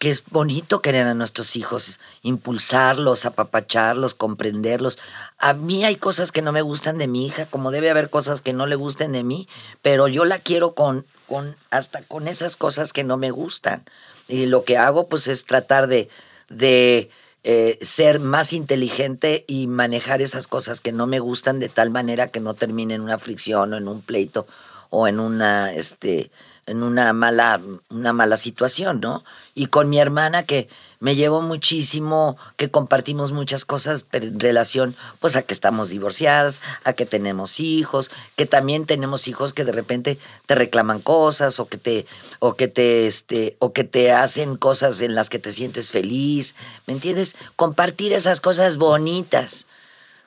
que 0.04 0.10
es 0.10 0.26
bonito 0.30 0.82
querer 0.82 1.08
a 1.08 1.13
nuestros 1.13 1.56
hijos, 1.56 2.02
impulsarlos, 2.24 3.24
apapacharlos, 3.24 4.16
comprenderlos. 4.16 5.00
A 5.38 5.54
mí 5.54 5.86
hay 5.86 5.96
cosas 5.96 6.34
que 6.34 6.42
no 6.42 6.52
me 6.52 6.62
gustan 6.62 6.98
de 6.98 7.08
mi 7.08 7.26
hija, 7.26 7.46
como 7.46 7.72
debe 7.72 7.89
haber 7.89 8.10
cosas 8.10 8.42
que 8.42 8.52
no 8.52 8.66
le 8.66 8.76
gusten 8.76 9.13
de 9.13 9.24
mí, 9.24 9.48
pero 9.82 10.10
yo 10.10 10.26
la 10.26 10.39
quiero 10.39 10.76
con, 10.76 11.06
con 11.26 11.56
hasta 11.70 12.02
con 12.02 12.28
esas 12.28 12.58
cosas 12.58 12.92
que 12.92 13.06
no 13.06 13.16
me 13.16 13.32
gustan. 13.32 13.86
Y 14.28 14.46
lo 14.46 14.66
que 14.66 14.78
hago 14.78 15.08
pues 15.08 15.30
es 15.30 15.46
tratar 15.46 15.88
de, 15.88 16.10
de 16.50 17.10
eh, 17.46 17.80
ser 17.80 18.20
más 18.20 18.52
inteligente 18.52 19.46
y 19.48 19.68
manejar 19.68 20.22
esas 20.22 20.48
cosas 20.48 20.82
que 20.82 20.92
no 20.92 21.08
me 21.08 21.22
gustan 21.22 21.62
de 21.62 21.70
tal 21.70 21.92
manera 21.92 22.28
que 22.28 22.42
no 22.42 22.56
termine 22.56 22.96
en 22.96 23.02
una 23.04 23.20
fricción 23.20 23.72
o 23.74 23.78
en 23.78 23.88
un 23.88 24.02
pleito 24.02 24.48
o 24.89 25.08
en 25.08 25.22
una 25.22 25.74
este 25.74 26.30
en 26.65 26.84
una 26.84 27.13
mala 27.13 27.60
una 27.89 28.13
mala 28.13 28.38
situación, 28.38 28.99
¿no? 28.99 29.23
Y 29.54 29.67
con 29.67 29.89
mi 29.89 29.99
hermana 29.99 30.43
que 30.43 30.67
me 30.99 31.15
llevó 31.15 31.41
muchísimo, 31.41 32.38
que 32.56 32.71
compartimos 32.71 33.34
muchas 33.34 33.65
cosas 33.65 34.06
pero 34.10 34.26
en 34.26 34.39
relación 34.39 34.95
pues 35.19 35.36
a 35.36 35.41
que 35.41 35.54
estamos 35.54 35.89
divorciadas, 35.89 36.62
a 36.86 36.93
que 36.93 37.06
tenemos 37.06 37.60
hijos, 37.60 38.10
que 38.36 38.45
también 38.45 38.86
tenemos 38.86 39.28
hijos 39.28 39.54
que 39.54 39.65
de 39.65 39.73
repente 39.73 40.17
te 40.45 40.56
reclaman 40.56 41.02
cosas 41.02 41.60
o 41.60 41.67
que 41.67 41.78
te 41.78 42.06
o 42.39 42.56
que 42.56 42.67
te 42.67 43.08
este 43.08 43.58
o 43.60 43.73
que 43.73 43.84
te 43.84 44.12
hacen 44.12 44.56
cosas 44.56 45.02
en 45.02 45.15
las 45.15 45.30
que 45.30 45.39
te 45.39 45.52
sientes 45.52 45.91
feliz, 45.91 46.56
¿me 46.88 46.93
entiendes? 46.93 47.36
Compartir 47.56 48.13
esas 48.13 48.39
cosas 48.39 48.78
bonitas 48.78 49.67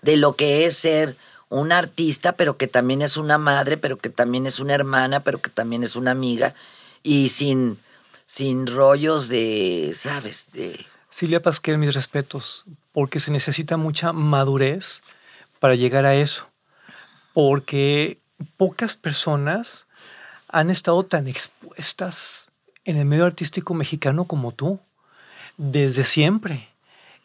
de 0.02 0.16
lo 0.16 0.36
que 0.36 0.66
es 0.66 0.76
ser 0.76 1.16
un 1.48 1.72
artista, 1.72 2.32
pero 2.32 2.56
que 2.56 2.66
también 2.66 3.02
es 3.02 3.16
una 3.16 3.38
madre, 3.38 3.76
pero 3.76 3.96
que 3.98 4.10
también 4.10 4.46
es 4.46 4.58
una 4.58 4.74
hermana, 4.74 5.20
pero 5.20 5.40
que 5.40 5.50
también 5.50 5.84
es 5.84 5.96
una 5.96 6.10
amiga, 6.10 6.54
y 7.02 7.28
sin, 7.28 7.78
sin 8.26 8.66
rollos 8.66 9.28
de, 9.28 9.92
¿sabes? 9.94 10.50
De, 10.52 10.84
Silvia 11.08 11.40
Pasquel, 11.40 11.78
mis 11.78 11.94
respetos, 11.94 12.64
porque 12.92 13.20
se 13.20 13.30
necesita 13.30 13.78
mucha 13.78 14.12
madurez 14.12 15.00
para 15.60 15.74
llegar 15.74 16.04
a 16.04 16.14
eso. 16.14 16.46
Porque 17.32 18.18
pocas 18.58 18.96
personas 18.96 19.86
han 20.48 20.68
estado 20.68 21.04
tan 21.04 21.26
expuestas 21.26 22.50
en 22.84 22.98
el 22.98 23.06
medio 23.06 23.24
artístico 23.24 23.72
mexicano 23.72 24.26
como 24.26 24.52
tú, 24.52 24.78
desde 25.56 26.04
siempre. 26.04 26.68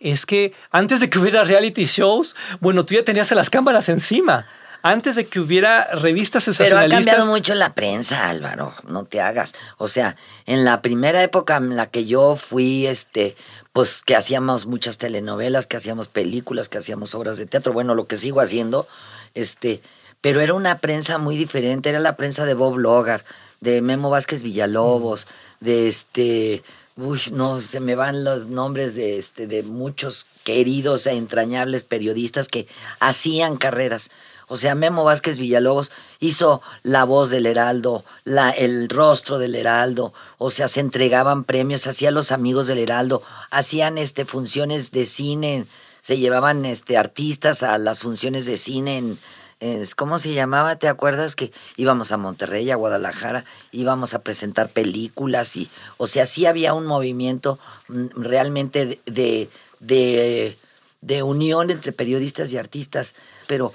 Es 0.02 0.26
que 0.26 0.54
antes 0.72 1.00
de 1.00 1.10
que 1.10 1.20
hubiera 1.20 1.44
reality 1.44 1.86
shows, 1.86 2.36
bueno, 2.60 2.86
tú 2.86 2.96
ya 2.96 3.04
tenías 3.04 3.32
a 3.32 3.36
las 3.36 3.50
cámaras 3.50 3.88
encima. 3.88 4.48
Antes 4.84 5.16
de 5.16 5.28
que 5.28 5.40
hubiera 5.40 5.88
revistas 5.94 6.46
Pero 6.46 6.52
ha 6.52 6.56
sensacionalistas. 6.56 7.06
cambiado 7.06 7.28
mucho 7.32 7.54
la 7.54 7.76
prensa, 7.76 8.30
Álvaro, 8.30 8.74
no 8.88 9.06
te 9.06 9.22
hagas. 9.22 9.54
O 9.78 9.88
sea, 9.88 10.16
en 10.48 10.66
la 10.66 10.82
primera 10.82 11.22
época 11.22 11.58
en 11.58 11.76
la 11.76 11.86
que 11.86 12.06
yo 12.06 12.36
fui, 12.36 12.88
este, 12.88 13.36
pues 13.74 14.02
que 14.04 14.16
hacíamos 14.16 14.66
muchas 14.66 14.98
telenovelas, 14.98 15.68
que 15.68 15.78
hacíamos 15.78 16.08
películas, 16.08 16.68
que 16.68 16.80
hacíamos 16.80 17.14
obras 17.14 17.38
de 17.38 17.46
teatro, 17.46 17.74
bueno, 17.74 17.94
lo 17.94 18.06
que 18.06 18.18
sigo 18.18 18.42
haciendo, 18.42 18.88
este, 19.36 19.82
pero 20.20 20.42
era 20.42 20.56
una 20.56 20.80
prensa 20.80 21.20
muy 21.20 21.38
diferente, 21.38 21.90
era 21.90 22.00
la 22.00 22.16
prensa 22.16 22.46
de 22.46 22.56
Bob 22.56 22.78
Logar, 22.80 23.24
de 23.60 23.82
Memo 23.82 24.10
Vázquez 24.10 24.42
Villalobos, 24.42 25.28
de 25.60 25.88
este, 25.88 26.64
uy, 27.02 27.20
no, 27.32 27.62
se 27.62 27.80
me 27.80 27.96
van 27.96 28.24
los 28.24 28.48
nombres 28.48 28.96
de, 28.96 29.18
este, 29.18 29.48
de 29.48 29.64
muchos 29.64 30.26
queridos 30.44 31.08
e 31.08 31.14
entrañables 31.14 31.84
periodistas 31.84 32.48
que 32.48 32.68
hacían 33.00 33.58
carreras. 33.58 34.12
O 34.48 34.58
sea, 34.58 34.76
Memo 34.76 35.04
Vázquez 35.04 35.38
Villalobos 35.38 35.92
hizo 36.20 36.62
la 36.84 37.06
voz 37.06 37.30
del 37.30 37.46
Heraldo, 37.46 38.04
la, 38.26 38.52
el 38.52 38.90
rostro 38.90 39.40
del 39.40 39.56
Heraldo, 39.56 40.14
o 40.38 40.52
sea, 40.52 40.68
se 40.68 40.82
entregaban 40.82 41.46
premios, 41.46 41.88
hacían 41.88 42.14
los 42.14 42.32
amigos 42.32 42.68
del 42.68 42.80
Heraldo, 42.80 43.24
hacían 43.50 43.98
este, 43.98 44.26
funciones 44.26 44.92
de 44.92 45.06
cine, 45.06 45.66
se 46.02 46.18
llevaban 46.18 46.66
este, 46.66 46.98
artistas 46.98 47.64
a 47.64 47.78
las 47.78 48.02
funciones 48.02 48.46
de 48.46 48.58
cine 48.58 48.98
en, 48.98 49.20
en- 49.62 49.86
¿cómo 49.96 50.20
se 50.20 50.34
llamaba? 50.34 50.76
¿Te 50.76 50.88
acuerdas 50.88 51.36
que 51.36 51.54
íbamos 51.78 52.12
a 52.12 52.18
Monterrey, 52.18 52.70
a 52.72 52.76
Guadalajara, 52.76 53.46
íbamos 53.72 54.14
a 54.14 54.20
presentar 54.20 54.70
películas 54.70 55.56
y, 55.56 55.70
o 55.98 56.08
sea, 56.08 56.26
sí 56.26 56.46
había 56.46 56.74
un 56.74 56.86
movimiento 56.86 57.60
mm, 57.88 58.08
realmente 58.16 59.00
de, 59.06 59.50
de, 59.80 60.58
de, 61.02 61.24
unión 61.24 61.70
entre 61.70 61.94
periodistas 61.94 62.52
y 62.52 62.58
artistas, 62.58 63.16
pero 63.48 63.72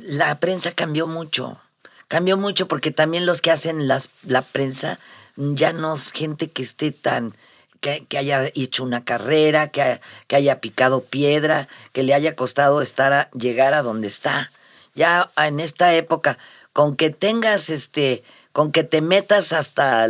la 0.00 0.38
prensa 0.38 0.72
cambió 0.72 1.06
mucho. 1.06 1.60
Cambió 2.06 2.36
mucho 2.36 2.68
porque 2.68 2.90
también 2.90 3.26
los 3.26 3.40
que 3.40 3.50
hacen 3.50 3.88
las, 3.88 4.10
la 4.22 4.42
prensa 4.42 4.98
ya 5.36 5.72
no 5.72 5.94
es 5.94 6.12
gente 6.12 6.50
que 6.50 6.62
esté 6.62 6.92
tan. 6.92 7.34
que, 7.80 8.06
haya 8.18 8.50
hecho 8.54 8.84
una 8.84 9.04
carrera, 9.04 9.68
que, 9.68 10.00
que 10.28 10.36
haya 10.36 10.60
picado 10.60 11.04
piedra, 11.04 11.68
que 11.92 12.02
le 12.02 12.14
haya 12.14 12.36
costado 12.36 12.82
estar 12.82 13.12
a, 13.14 13.30
llegar 13.32 13.72
a 13.72 13.82
donde 13.82 14.08
está. 14.08 14.50
Ya 14.94 15.30
en 15.36 15.60
esta 15.60 15.94
época, 15.94 16.38
con 16.72 16.96
que 16.96 17.10
tengas 17.10 17.70
este. 17.70 18.22
con 18.52 18.70
que 18.72 18.84
te 18.84 19.00
metas 19.00 19.52
hasta 19.52 20.08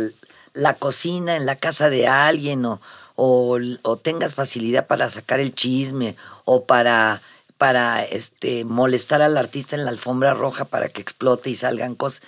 la 0.53 0.73
cocina 0.75 1.35
en 1.35 1.45
la 1.45 1.55
casa 1.57 1.89
de 1.89 2.07
alguien 2.07 2.65
o, 2.65 2.79
o, 3.15 3.57
o 3.81 3.97
tengas 3.97 4.35
facilidad 4.35 4.87
para 4.87 5.09
sacar 5.09 5.39
el 5.39 5.53
chisme 5.53 6.15
o 6.45 6.65
para 6.65 7.21
para 7.57 8.03
este 8.03 8.65
molestar 8.65 9.21
al 9.21 9.37
artista 9.37 9.75
en 9.75 9.85
la 9.85 9.91
alfombra 9.91 10.33
roja 10.33 10.65
para 10.65 10.89
que 10.89 11.01
explote 11.01 11.49
y 11.49 11.55
salgan 11.55 11.95
cosas. 11.95 12.21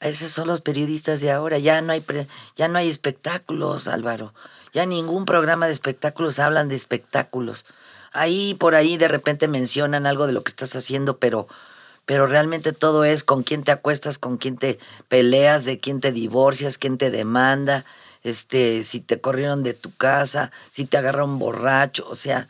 Esos 0.00 0.30
son 0.30 0.48
los 0.48 0.60
periodistas 0.60 1.20
de 1.20 1.30
ahora. 1.32 1.58
Ya 1.58 1.80
no 1.82 1.92
hay 1.92 2.00
pre- 2.00 2.28
ya 2.56 2.68
no 2.68 2.78
hay 2.78 2.88
espectáculos, 2.90 3.88
Álvaro. 3.88 4.34
Ya 4.72 4.84
ningún 4.84 5.24
programa 5.24 5.66
de 5.66 5.72
espectáculos 5.72 6.38
hablan 6.38 6.68
de 6.68 6.74
espectáculos. 6.76 7.64
Ahí 8.12 8.54
por 8.54 8.74
ahí 8.74 8.96
de 8.98 9.08
repente 9.08 9.48
mencionan 9.48 10.04
algo 10.06 10.26
de 10.26 10.32
lo 10.34 10.42
que 10.42 10.50
estás 10.50 10.76
haciendo, 10.76 11.18
pero 11.18 11.46
pero 12.06 12.26
realmente 12.26 12.72
todo 12.72 13.04
es 13.04 13.24
con 13.24 13.42
quién 13.42 13.64
te 13.64 13.72
acuestas, 13.72 14.16
con 14.16 14.38
quién 14.38 14.56
te 14.56 14.78
peleas, 15.08 15.64
de 15.64 15.80
quién 15.80 16.00
te 16.00 16.12
divorcias, 16.12 16.78
quién 16.78 16.96
te 16.96 17.10
demanda, 17.10 17.84
este, 18.22 18.84
si 18.84 19.00
te 19.00 19.20
corrieron 19.20 19.62
de 19.62 19.74
tu 19.74 19.94
casa, 19.94 20.50
si 20.70 20.86
te 20.86 20.96
agarra 20.96 21.24
un 21.24 21.38
borracho, 21.38 22.06
o 22.08 22.14
sea, 22.14 22.48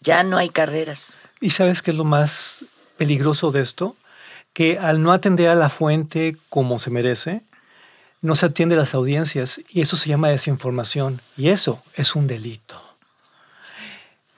ya 0.00 0.22
no 0.24 0.36
hay 0.36 0.50
carreras. 0.50 1.16
¿Y 1.40 1.50
sabes 1.50 1.82
qué 1.82 1.92
es 1.92 1.96
lo 1.96 2.04
más 2.04 2.64
peligroso 2.96 3.52
de 3.52 3.60
esto? 3.60 3.96
Que 4.52 4.78
al 4.78 5.02
no 5.02 5.12
atender 5.12 5.48
a 5.48 5.54
la 5.54 5.68
fuente 5.68 6.36
como 6.48 6.80
se 6.80 6.90
merece, 6.90 7.42
no 8.20 8.34
se 8.34 8.46
atiende 8.46 8.74
a 8.74 8.78
las 8.78 8.94
audiencias 8.94 9.60
y 9.68 9.80
eso 9.80 9.96
se 9.96 10.08
llama 10.08 10.28
desinformación 10.28 11.20
y 11.36 11.50
eso 11.50 11.82
es 11.94 12.16
un 12.16 12.26
delito. 12.26 12.87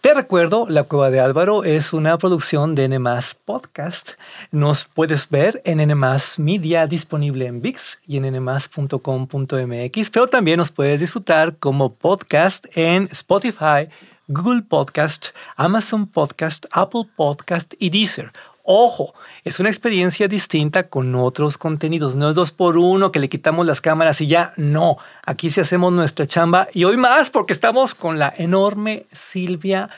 Te 0.01 0.15
recuerdo, 0.15 0.65
La 0.67 0.85
Cueva 0.85 1.11
de 1.11 1.21
Álvaro 1.21 1.63
es 1.63 1.93
una 1.93 2.17
producción 2.17 2.75
de 2.75 2.85
N 2.85 2.99
Podcast. 3.45 4.13
Nos 4.51 4.87
puedes 4.87 5.29
ver 5.29 5.61
en 5.67 5.79
N 5.79 5.95
Media, 6.39 6.87
disponible 6.87 7.45
en 7.45 7.61
VIX 7.61 7.99
y 8.07 8.17
en 8.17 8.33
nmas.com.mx, 8.33 10.11
pero 10.11 10.27
también 10.27 10.57
nos 10.57 10.71
puedes 10.71 11.01
disfrutar 11.01 11.59
como 11.59 11.93
podcast 11.93 12.65
en 12.75 13.11
Spotify, 13.13 13.91
Google 14.27 14.63
Podcast, 14.63 15.27
Amazon 15.57 16.07
Podcast, 16.07 16.65
Apple 16.71 17.07
Podcast 17.15 17.75
y 17.79 17.91
Deezer. 17.91 18.33
Ojo, 18.63 19.15
es 19.45 19.59
una 19.59 19.69
experiencia 19.69 20.29
distinta 20.29 20.89
con 20.89 21.15
otros 21.15 21.59
contenidos. 21.59 22.15
No 22.15 22.31
es 22.31 22.37
dos 22.37 22.53
por 22.53 22.77
uno 22.77 23.11
que 23.11 23.19
le 23.19 23.29
quitamos 23.29 23.67
las 23.67 23.81
cámaras 23.81 24.21
y 24.21 24.27
ya. 24.27 24.53
No, 24.57 24.99
aquí 25.25 25.51
sí 25.51 25.61
hacemos 25.61 25.93
nuestra 25.93 26.27
chamba 26.27 26.69
y 26.73 26.85
hoy 26.85 26.97
más 26.97 27.31
porque 27.31 27.53
estamos 27.53 27.95
con 27.95 28.19
la 28.19 28.33
enorme 28.37 29.07
Silvia 29.13 29.91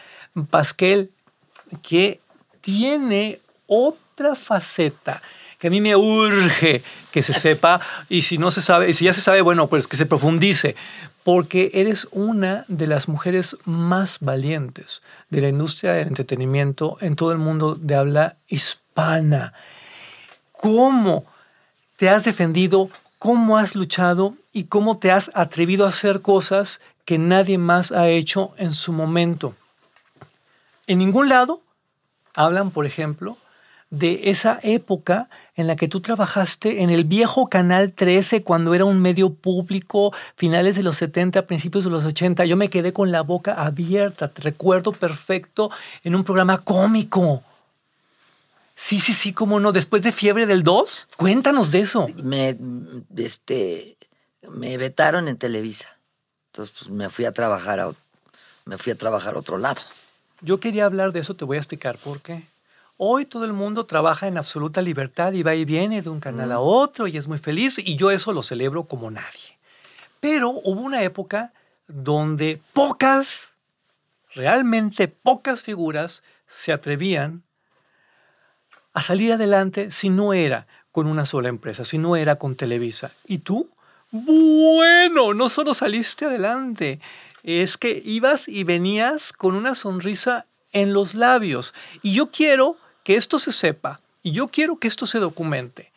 Pasquel 0.51 1.11
que 1.83 2.21
tiene 2.61 3.41
otra 3.67 4.35
faceta 4.35 5.21
que 5.63 5.69
a 5.69 5.71
mí 5.71 5.81
me 5.81 5.95
urge 5.95 6.83
que 7.13 7.23
se 7.23 7.33
sepa 7.33 7.81
y 8.09 8.23
si 8.23 8.37
no 8.37 8.51
se 8.51 8.61
sabe, 8.61 8.91
y 8.91 8.95
si 8.95 9.05
ya 9.05 9.13
se 9.13 9.21
sabe, 9.21 9.43
bueno, 9.43 9.69
pues 9.69 9.87
que 9.87 9.97
se 9.97 10.07
profundice, 10.07 10.75
porque 11.23 11.71
eres 11.75 12.09
una 12.11 12.65
de 12.67 12.89
las 12.89 13.07
mujeres 13.07 13.57
más 13.65 14.19
valientes 14.21 15.03
de 15.31 15.41
la 15.41 15.49
industria 15.49 15.93
del 15.93 16.09
entretenimiento 16.09 16.97
en 17.01 17.15
todo 17.15 17.31
el 17.31 17.39
mundo 17.39 17.77
de 17.77 17.95
habla 17.95 18.35
hispana. 18.49 19.53
¿Cómo 20.51 21.27
te 21.95 22.09
has 22.09 22.25
defendido? 22.25 22.91
¿Cómo 23.21 23.57
has 23.57 23.77
luchado? 23.77 24.35
¿Y 24.53 24.65
cómo 24.65 24.99
te 24.99 25.13
has 25.13 25.31
atrevido 25.33 25.87
a 25.87 25.91
hacer 25.91 26.23
cosas 26.23 26.81
que 27.05 27.19
nadie 27.19 27.57
más 27.59 27.93
ha 27.93 28.09
hecho 28.09 28.53
en 28.57 28.73
su 28.73 28.93
momento. 28.93 29.55
En 30.89 30.99
ningún 30.99 31.29
lado 31.29 31.61
hablan, 32.35 32.73
por 32.73 32.85
ejemplo, 32.85 33.37
de 33.93 34.31
esa 34.31 34.59
época 34.63 35.29
en 35.55 35.67
la 35.67 35.77
que 35.77 35.87
tú 35.87 36.01
trabajaste 36.01 36.83
en 36.83 36.89
el 36.89 37.05
viejo 37.05 37.51
Canal 37.51 37.93
13 37.93 38.43
cuando 38.43 38.73
era 38.73 38.87
un 38.87 39.03
medio 39.03 39.35
público, 39.35 40.15
finales 40.35 40.77
de 40.77 40.83
los 40.83 40.97
70, 40.97 41.45
principios 41.45 41.85
de 41.85 41.91
los 41.91 42.03
80. 42.03 42.47
Yo 42.47 42.57
me 42.57 42.71
quedé 42.71 42.95
con 42.95 43.13
la 43.13 43.21
boca 43.21 43.53
abierta, 43.53 44.29
te 44.29 44.41
recuerdo 44.41 44.93
perfecto, 44.93 45.71
en 46.05 46.15
un 46.15 46.25
programa 46.25 46.63
cómico. 46.63 47.43
Sí, 48.75 48.99
sí, 48.99 49.13
sí, 49.13 49.35
cómo 49.35 49.61
no. 49.61 49.73
Después 49.73 50.03
de 50.03 50.11
Fiebre 50.11 50.47
del 50.47 50.63
2, 50.63 51.09
cuéntanos 51.19 51.71
de 51.71 51.81
eso. 51.81 52.09
Me, 52.23 52.57
este, 53.19 53.99
me 54.49 54.79
vetaron 54.79 55.29
en 55.29 55.37
Televisa. 55.37 55.99
Entonces 56.51 56.75
pues, 56.79 56.91
me 56.91 57.11
fui 57.11 57.27
a 57.27 57.33
trabajar 57.33 57.79
a, 57.79 57.93
me 58.65 58.79
fui 58.79 58.93
a 58.93 58.97
trabajar 58.97 59.35
a 59.35 59.39
otro 59.41 59.59
lado. 59.59 59.83
Yo 60.41 60.61
quería 60.61 60.87
hablar 60.87 61.13
de 61.13 61.21
eso, 61.21 61.37
te 61.37 61.45
voy 61.45 61.59
a 61.59 61.61
explicar 61.61 61.99
por 61.99 62.23
qué. 62.23 62.43
Hoy 62.97 63.25
todo 63.25 63.45
el 63.45 63.53
mundo 63.53 63.87
trabaja 63.87 64.29
en 64.29 64.39
absoluta 64.39 64.83
libertad 64.83 65.33
y 65.33 65.43
va 65.43 65.55
y 65.55 65.65
viene 65.65 66.03
de 66.03 66.11
un 66.11 66.21
canal 66.21 66.53
a 66.53 66.61
otro 66.61 67.07
y 67.07 67.17
es 67.17 67.27
muy 67.27 67.39
feliz 67.39 67.79
y 67.79 67.97
yo 67.97 68.11
eso 68.11 68.33
lo 68.33 68.43
celebro 68.43 68.85
como 68.85 69.11
nadie. 69.11 69.59
Pero 70.21 70.51
hubo 70.51 70.81
una 70.81 71.03
época 71.03 71.53
donde 71.89 72.61
pocas, 72.73 73.55
realmente 74.35 75.09
pocas 75.09 75.63
figuras 75.63 76.23
se 76.47 76.73
atrevían 76.73 77.43
a 78.93 79.03
salir 79.03 79.33
adelante 79.33 79.91
si 79.91 80.11
no 80.11 80.35
era 80.35 80.67
con 80.93 81.07
una 81.07 81.25
sola 81.25 81.49
empresa, 81.49 81.85
si 81.85 81.99
no 81.99 82.15
era 82.15 82.37
con 82.37 82.55
Televisa. 82.55 83.11
¿Y 83.27 83.39
tú? 83.39 83.71
Bueno, 84.11 85.33
no 85.33 85.49
solo 85.49 85.73
saliste 85.73 86.27
adelante, 86.27 87.01
es 87.43 87.79
que 87.79 88.01
ibas 88.05 88.47
y 88.47 88.65
venías 88.65 89.33
con 89.33 89.55
una 89.55 89.75
sonrisa 89.75 90.47
en 90.73 90.93
los 90.93 91.15
labios. 91.15 91.75
Y 92.03 92.13
yo 92.13 92.31
quiero 92.31 92.77
que 93.05 93.17
esto 93.17 93.39
se 93.39 93.53
sepa, 93.53 94.01
y 94.23 94.33
yo 94.33 94.49
quiero 94.49 94.79
que 94.79 94.89
esto 94.89 95.07
se 95.07 95.19
documente, 95.19 95.93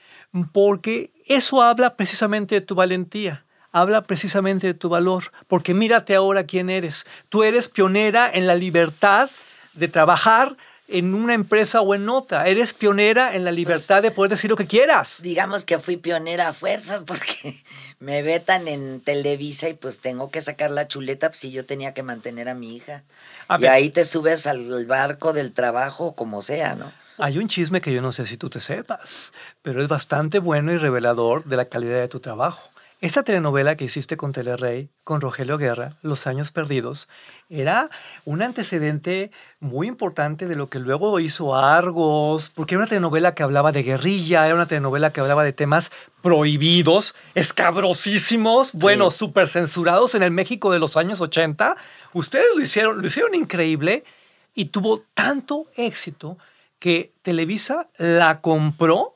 porque 0.52 1.12
eso 1.26 1.62
habla 1.62 1.96
precisamente 1.96 2.56
de 2.56 2.62
tu 2.62 2.76
valentía 2.76 3.46
habla 3.76 4.04
precisamente 4.04 4.68
de 4.68 4.74
tu 4.74 4.88
valor, 4.88 5.34
porque 5.50 5.74
mírate 5.74 6.16
ahora 6.16 6.46
quién 6.46 6.70
eres. 6.70 7.06
Tú 7.28 7.44
eres 7.44 7.68
pionera 7.68 8.32
en 8.34 8.48
la 8.48 8.56
libertad 8.56 9.30
de 9.74 9.90
trabajar 9.90 10.56
en 10.88 11.14
una 11.14 11.34
empresa 11.34 11.82
o 11.82 11.96
en 11.96 12.10
otra. 12.10 12.48
Eres 12.48 12.74
pionera 12.74 13.36
en 13.36 13.44
la 13.44 13.52
libertad 13.52 14.02
de 14.02 14.12
poder 14.12 14.32
decir 14.32 14.50
lo 14.50 14.56
que 14.56 14.68
quieras. 14.68 15.22
Digamos 15.22 15.66
que 15.66 15.80
fui 15.80 15.98
pionera 15.98 16.50
a 16.50 16.54
fuerzas 16.54 17.04
porque 17.04 17.64
me 18.00 18.22
vetan 18.22 18.68
en 18.68 19.02
Televisa 19.02 19.70
y 19.70 19.74
pues 19.74 20.00
tengo 20.00 20.30
que 20.30 20.42
sacar 20.42 20.72
la 20.72 20.88
chuleta 20.88 21.30
pues, 21.30 21.40
si 21.40 21.52
yo 21.52 21.66
tenía 21.66 21.94
que 21.94 22.04
mantener 22.04 22.50
a 22.50 22.54
mi 22.54 22.76
hija. 22.76 23.04
A 23.48 23.58
y 23.58 23.62
ver. 23.62 23.72
ahí 23.72 23.90
te 23.90 24.06
subes 24.06 24.48
al 24.48 24.86
barco 24.86 25.34
del 25.34 25.54
trabajo 25.54 26.16
como 26.16 26.42
sea, 26.42 26.76
¿no? 26.76 26.92
Hay 27.18 27.38
un 27.38 27.48
chisme 27.48 27.80
que 27.80 27.94
yo 27.94 28.02
no 28.02 28.12
sé 28.12 28.26
si 28.26 28.36
tú 28.36 28.50
te 28.50 28.60
sepas, 28.60 29.32
pero 29.62 29.82
es 29.82 29.88
bastante 29.88 30.40
bueno 30.40 30.74
y 30.74 30.78
revelador 30.78 31.46
de 31.46 31.56
la 31.56 31.66
calidad 31.66 32.02
de 32.02 32.10
tu 32.10 32.20
trabajo. 32.20 32.70
Esta 33.02 33.24
telenovela 33.24 33.76
que 33.76 33.86
hiciste 33.86 34.16
con 34.16 34.32
Telerrey, 34.32 34.90
con 35.04 35.20
Rogelio 35.20 35.58
Guerra, 35.58 35.98
Los 36.02 36.28
Años 36.28 36.52
Perdidos, 36.52 37.10
era 37.50 37.90
un 38.24 38.42
antecedente 38.42 39.32
muy 39.60 39.88
importante 39.88 40.48
de 40.48 40.56
lo 40.56 40.70
que 40.70 40.80
luego 40.80 41.20
hizo 41.20 41.58
Argos, 41.58 42.50
porque 42.56 42.76
era 42.76 42.84
una 42.84 42.90
telenovela 42.90 43.36
que 43.36 43.44
hablaba 43.44 43.74
de 43.74 43.84
guerrilla, 43.84 44.46
era 44.46 44.56
una 44.56 44.66
telenovela 44.66 45.12
que 45.12 45.20
hablaba 45.20 45.44
de 45.44 45.52
temas 45.52 45.92
prohibidos, 46.22 47.16
escabrosísimos, 47.36 48.72
bueno, 48.72 49.12
súper 49.12 49.48
censurados 49.48 50.16
en 50.16 50.24
el 50.24 50.32
México 50.32 50.72
de 50.72 50.80
los 50.80 50.96
años 50.96 51.20
80. 51.20 51.76
Ustedes 52.14 52.48
lo 52.56 52.62
hicieron, 52.62 53.02
lo 53.02 53.08
hicieron 53.08 53.36
increíble 53.36 54.06
y 54.54 54.66
tuvo 54.66 55.04
tanto 55.14 55.68
éxito 55.76 56.38
que 56.80 57.12
Televisa 57.24 57.90
la 57.98 58.40
compró, 58.40 59.16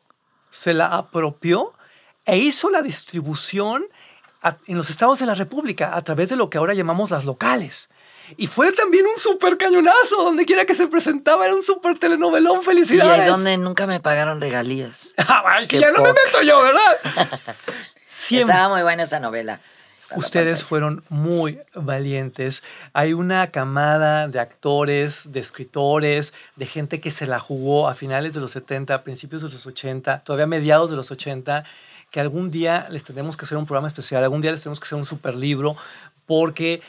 se 0.51 0.73
la 0.73 0.87
apropió 0.97 1.73
e 2.31 2.37
hizo 2.37 2.69
la 2.69 2.81
distribución 2.81 3.85
a- 4.41 4.57
en 4.67 4.77
los 4.77 4.89
estados 4.89 5.19
de 5.19 5.25
la 5.25 5.35
República 5.35 5.95
a 5.95 6.01
través 6.01 6.29
de 6.29 6.35
lo 6.35 6.49
que 6.49 6.57
ahora 6.57 6.73
llamamos 6.73 7.11
las 7.11 7.25
locales. 7.25 7.89
Y 8.37 8.45
fue 8.47 8.71
también 8.71 9.05
un 9.07 9.17
súper 9.19 9.57
cañonazo, 9.57 10.17
donde 10.23 10.45
quiera 10.45 10.63
que 10.65 10.75
se 10.75 10.87
presentaba, 10.87 11.45
era 11.45 11.55
un 11.55 11.63
súper 11.63 11.97
telenovelón, 11.97 12.61
Y 12.61 12.63
felicidades. 12.63 13.21
ahí 13.21 13.27
donde 13.29 13.57
nunca 13.57 13.87
me 13.87 13.99
pagaron 13.99 14.39
regalías. 14.39 15.13
Ay, 15.45 15.63
sí, 15.65 15.71
Qué 15.71 15.79
ya 15.79 15.87
no 15.91 16.03
me 16.03 16.09
poca. 16.09 16.21
meto 16.25 16.41
yo, 16.43 16.61
¿verdad? 16.61 16.97
Siempre. 18.07 18.53
Estaba 18.53 18.73
muy 18.75 18.83
buena 18.83 19.03
esa 19.03 19.19
novela. 19.19 19.59
Ustedes 20.15 20.63
fueron 20.63 21.03
muy 21.09 21.59
valientes. 21.75 22.63
Hay 22.93 23.13
una 23.13 23.51
camada 23.51 24.27
de 24.27 24.39
actores, 24.39 25.31
de 25.31 25.39
escritores, 25.39 26.33
de 26.55 26.65
gente 26.65 26.99
que 26.99 27.11
se 27.11 27.27
la 27.27 27.39
jugó 27.39 27.87
a 27.87 27.93
finales 27.93 28.33
de 28.33 28.39
los 28.39 28.51
70, 28.51 28.95
a 28.95 29.01
principios 29.01 29.43
de 29.43 29.49
los 29.49 29.67
80, 29.67 30.23
todavía 30.23 30.47
mediados 30.47 30.89
de 30.89 30.95
los 30.95 31.11
80, 31.11 31.63
que 32.11 32.19
algún 32.19 32.49
día 32.51 32.87
les 32.89 33.03
tenemos 33.03 33.37
que 33.37 33.45
hacer 33.45 33.57
un 33.57 33.65
programa 33.65 33.87
especial, 33.87 34.23
algún 34.23 34.41
día 34.41 34.51
les 34.51 34.61
tenemos 34.63 34.79
que 34.79 34.85
hacer 34.85 34.97
un 34.97 35.05
super 35.05 35.35
libro, 35.35 35.75
porque 36.25 36.81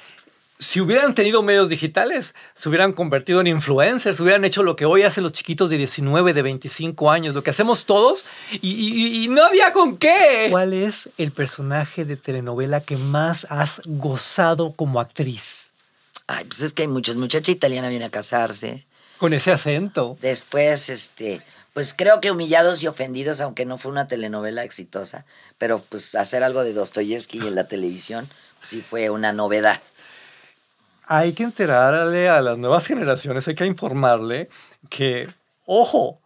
si 0.58 0.78
hubieran 0.80 1.14
tenido 1.14 1.42
medios 1.42 1.70
digitales, 1.70 2.34
se 2.54 2.68
hubieran 2.68 2.92
convertido 2.92 3.40
en 3.40 3.46
influencers, 3.46 4.20
hubieran 4.20 4.44
hecho 4.44 4.62
lo 4.62 4.76
que 4.76 4.84
hoy 4.84 5.02
hacen 5.04 5.24
los 5.24 5.32
chiquitos 5.32 5.70
de 5.70 5.78
19, 5.78 6.34
de 6.34 6.42
25 6.42 7.10
años, 7.10 7.32
lo 7.34 7.42
que 7.42 7.48
hacemos 7.50 7.86
todos, 7.86 8.26
y, 8.52 8.68
y- 8.70 9.24
y 9.24 9.28
no 9.28 9.42
había 9.44 9.72
con 9.72 9.96
qué. 9.96 10.48
¿Cuál 10.50 10.74
es 10.74 11.08
el 11.16 11.30
personaje 11.32 12.04
de 12.04 12.16
telenovela 12.18 12.80
que 12.82 12.98
más 12.98 13.46
has 13.48 13.80
gozado 13.86 14.72
como 14.72 15.00
actriz? 15.00 15.70
Ay, 16.26 16.44
pues 16.44 16.60
es 16.60 16.74
que 16.74 16.82
hay 16.82 16.88
muchos. 16.88 17.16
Muchacha 17.16 17.50
italiana 17.50 17.88
viene 17.88 18.04
a 18.04 18.10
casarse. 18.10 18.86
Con 19.16 19.32
ese 19.32 19.52
acento. 19.52 20.18
Después, 20.20 20.90
este, 20.90 21.40
pues 21.72 21.94
creo 21.96 22.20
que 22.20 22.30
humillados 22.30 22.82
y 22.82 22.86
ofendidos, 22.88 23.40
aunque 23.40 23.64
no 23.64 23.78
fue 23.78 23.92
una 23.92 24.08
telenovela 24.08 24.64
exitosa, 24.64 25.24
pero 25.58 25.78
pues 25.78 26.14
hacer 26.14 26.42
algo 26.42 26.64
de 26.64 26.72
Dostoyevsky 26.72 27.38
en 27.38 27.54
la 27.54 27.64
televisión 27.68 28.28
sí 28.62 28.82
fue 28.82 29.10
una 29.10 29.32
novedad. 29.32 29.80
Hay 31.06 31.32
que 31.32 31.42
enterarle 31.44 32.28
a 32.28 32.40
las 32.40 32.58
nuevas 32.58 32.86
generaciones, 32.86 33.46
hay 33.48 33.54
que 33.54 33.66
informarle 33.66 34.48
que, 34.88 35.28
ojo, 35.66 36.20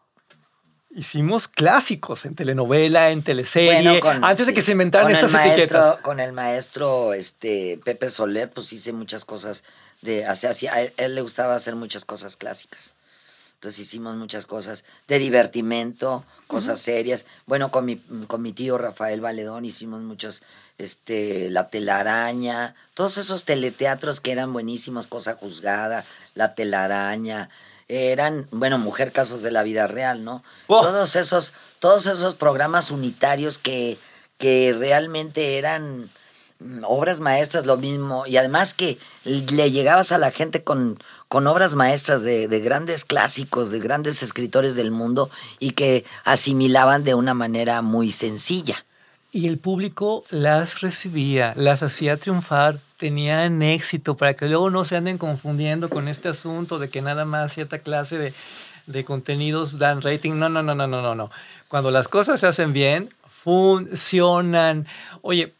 hicimos 0.94 1.48
clásicos 1.48 2.24
en 2.24 2.34
telenovela, 2.34 3.10
en 3.10 3.22
teleserie, 3.22 4.00
antes 4.22 4.46
de 4.46 4.54
que 4.54 4.62
se 4.62 4.72
inventaran 4.72 5.10
estas 5.10 5.32
maestro, 5.32 5.78
etiquetas. 5.78 6.02
Con 6.02 6.20
el 6.20 6.32
maestro 6.32 7.14
este, 7.14 7.78
Pepe 7.84 8.08
Soler, 8.08 8.50
pues 8.50 8.72
hice 8.72 8.92
muchas 8.92 9.24
cosas 9.24 9.64
de, 10.02 10.26
hacia, 10.26 10.50
hacia- 10.50 10.72
a 10.74 10.80
él, 10.82 10.92
él 10.96 11.14
le 11.14 11.20
gustaba 11.20 11.54
hacer 11.54 11.76
muchas 11.76 12.04
cosas 12.04 12.36
clásicas. 12.36 12.93
Entonces 13.64 13.86
hicimos 13.86 14.14
muchas 14.16 14.44
cosas 14.44 14.84
de 15.08 15.18
divertimento, 15.18 16.22
cosas 16.46 16.78
serias. 16.78 17.24
Bueno, 17.46 17.70
con 17.70 17.86
mi, 17.86 17.96
con 18.26 18.42
mi 18.42 18.52
tío 18.52 18.76
Rafael 18.76 19.22
Valedón 19.22 19.64
hicimos 19.64 20.02
muchos, 20.02 20.42
este, 20.76 21.48
La 21.48 21.68
telaraña, 21.70 22.74
todos 22.92 23.16
esos 23.16 23.44
teleteatros 23.44 24.20
que 24.20 24.32
eran 24.32 24.52
buenísimos, 24.52 25.06
Cosa 25.06 25.32
Juzgada, 25.32 26.04
La 26.34 26.52
telaraña, 26.52 27.48
eran, 27.88 28.48
bueno, 28.50 28.76
Mujer 28.76 29.12
Casos 29.12 29.40
de 29.40 29.50
la 29.50 29.62
Vida 29.62 29.86
Real, 29.86 30.24
¿no? 30.24 30.44
Oh. 30.66 30.82
Todos 30.82 31.16
esos, 31.16 31.54
todos 31.78 32.06
esos 32.06 32.34
programas 32.34 32.90
unitarios 32.90 33.56
que, 33.56 33.96
que 34.36 34.76
realmente 34.78 35.56
eran 35.56 36.10
obras 36.84 37.20
maestras, 37.20 37.66
lo 37.66 37.76
mismo, 37.76 38.26
y 38.26 38.36
además 38.36 38.74
que 38.74 38.98
le 39.24 39.70
llegabas 39.70 40.12
a 40.12 40.18
la 40.18 40.30
gente 40.30 40.62
con, 40.62 40.98
con 41.28 41.46
obras 41.46 41.74
maestras 41.74 42.22
de, 42.22 42.48
de 42.48 42.60
grandes 42.60 43.04
clásicos, 43.04 43.70
de 43.70 43.80
grandes 43.80 44.22
escritores 44.22 44.76
del 44.76 44.90
mundo, 44.90 45.30
y 45.58 45.72
que 45.72 46.04
asimilaban 46.24 47.04
de 47.04 47.14
una 47.14 47.34
manera 47.34 47.82
muy 47.82 48.12
sencilla. 48.12 48.84
Y 49.32 49.48
el 49.48 49.58
público 49.58 50.22
las 50.30 50.80
recibía, 50.80 51.54
las 51.56 51.82
hacía 51.82 52.16
triunfar, 52.16 52.78
tenían 52.98 53.62
éxito 53.62 54.16
para 54.16 54.34
que 54.34 54.46
luego 54.46 54.70
no 54.70 54.84
se 54.84 54.96
anden 54.96 55.18
confundiendo 55.18 55.90
con 55.90 56.06
este 56.06 56.28
asunto 56.28 56.78
de 56.78 56.88
que 56.88 57.02
nada 57.02 57.24
más 57.24 57.52
cierta 57.52 57.80
clase 57.80 58.16
de, 58.16 58.32
de 58.86 59.04
contenidos 59.04 59.78
dan 59.78 60.02
rating. 60.02 60.34
No, 60.34 60.48
no, 60.48 60.62
no, 60.62 60.76
no, 60.76 60.86
no, 60.86 61.02
no, 61.02 61.16
no. 61.16 61.32
Cuando 61.66 61.90
las 61.90 62.06
cosas 62.06 62.38
se 62.38 62.46
hacen 62.46 62.72
bien, 62.72 63.12
funcionan. 63.26 64.86
Oye, 65.20 65.52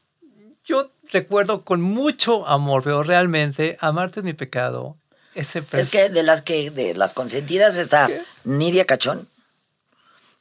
yo 0.65 0.91
recuerdo 1.11 1.65
con 1.65 1.81
mucho 1.81 2.47
amor, 2.47 2.83
pero 2.83 3.03
realmente 3.03 3.77
amarte 3.81 4.21
es 4.21 4.25
mi 4.25 4.33
pecado. 4.33 4.97
Ese 5.35 5.63
Es 5.73 5.91
que 5.91 6.11
de 6.11 6.23
las 6.23 6.43
que 6.43 6.71
de 6.71 6.95
las 6.95 7.13
consentidas 7.13 7.77
está 7.77 8.09
Nidia 8.45 8.85
Cachón, 8.85 9.29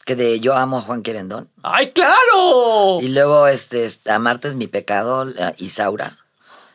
que 0.06 0.16
de 0.16 0.40
Yo 0.40 0.56
amo 0.56 0.78
a 0.78 0.82
Juan 0.82 1.02
Querendón. 1.02 1.50
¡Ay, 1.64 1.92
claro! 1.92 3.00
Y 3.02 3.10
luego 3.10 3.48
este, 3.48 3.86
este, 3.86 4.12
Amarte 4.12 4.48
es 4.48 4.56
mi 4.56 4.68
pecado, 4.68 5.26
Isaura. 5.58 6.20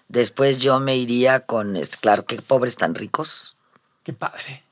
Después 0.08 0.58
yo 0.58 0.80
me 0.80 0.96
iría 0.96 1.40
con, 1.40 1.76
este, 1.76 1.98
claro, 1.98 2.24
qué 2.24 2.40
pobres 2.40 2.76
tan 2.76 2.94
ricos. 2.94 3.56
¡Qué 4.02 4.12
padre! 4.12 4.64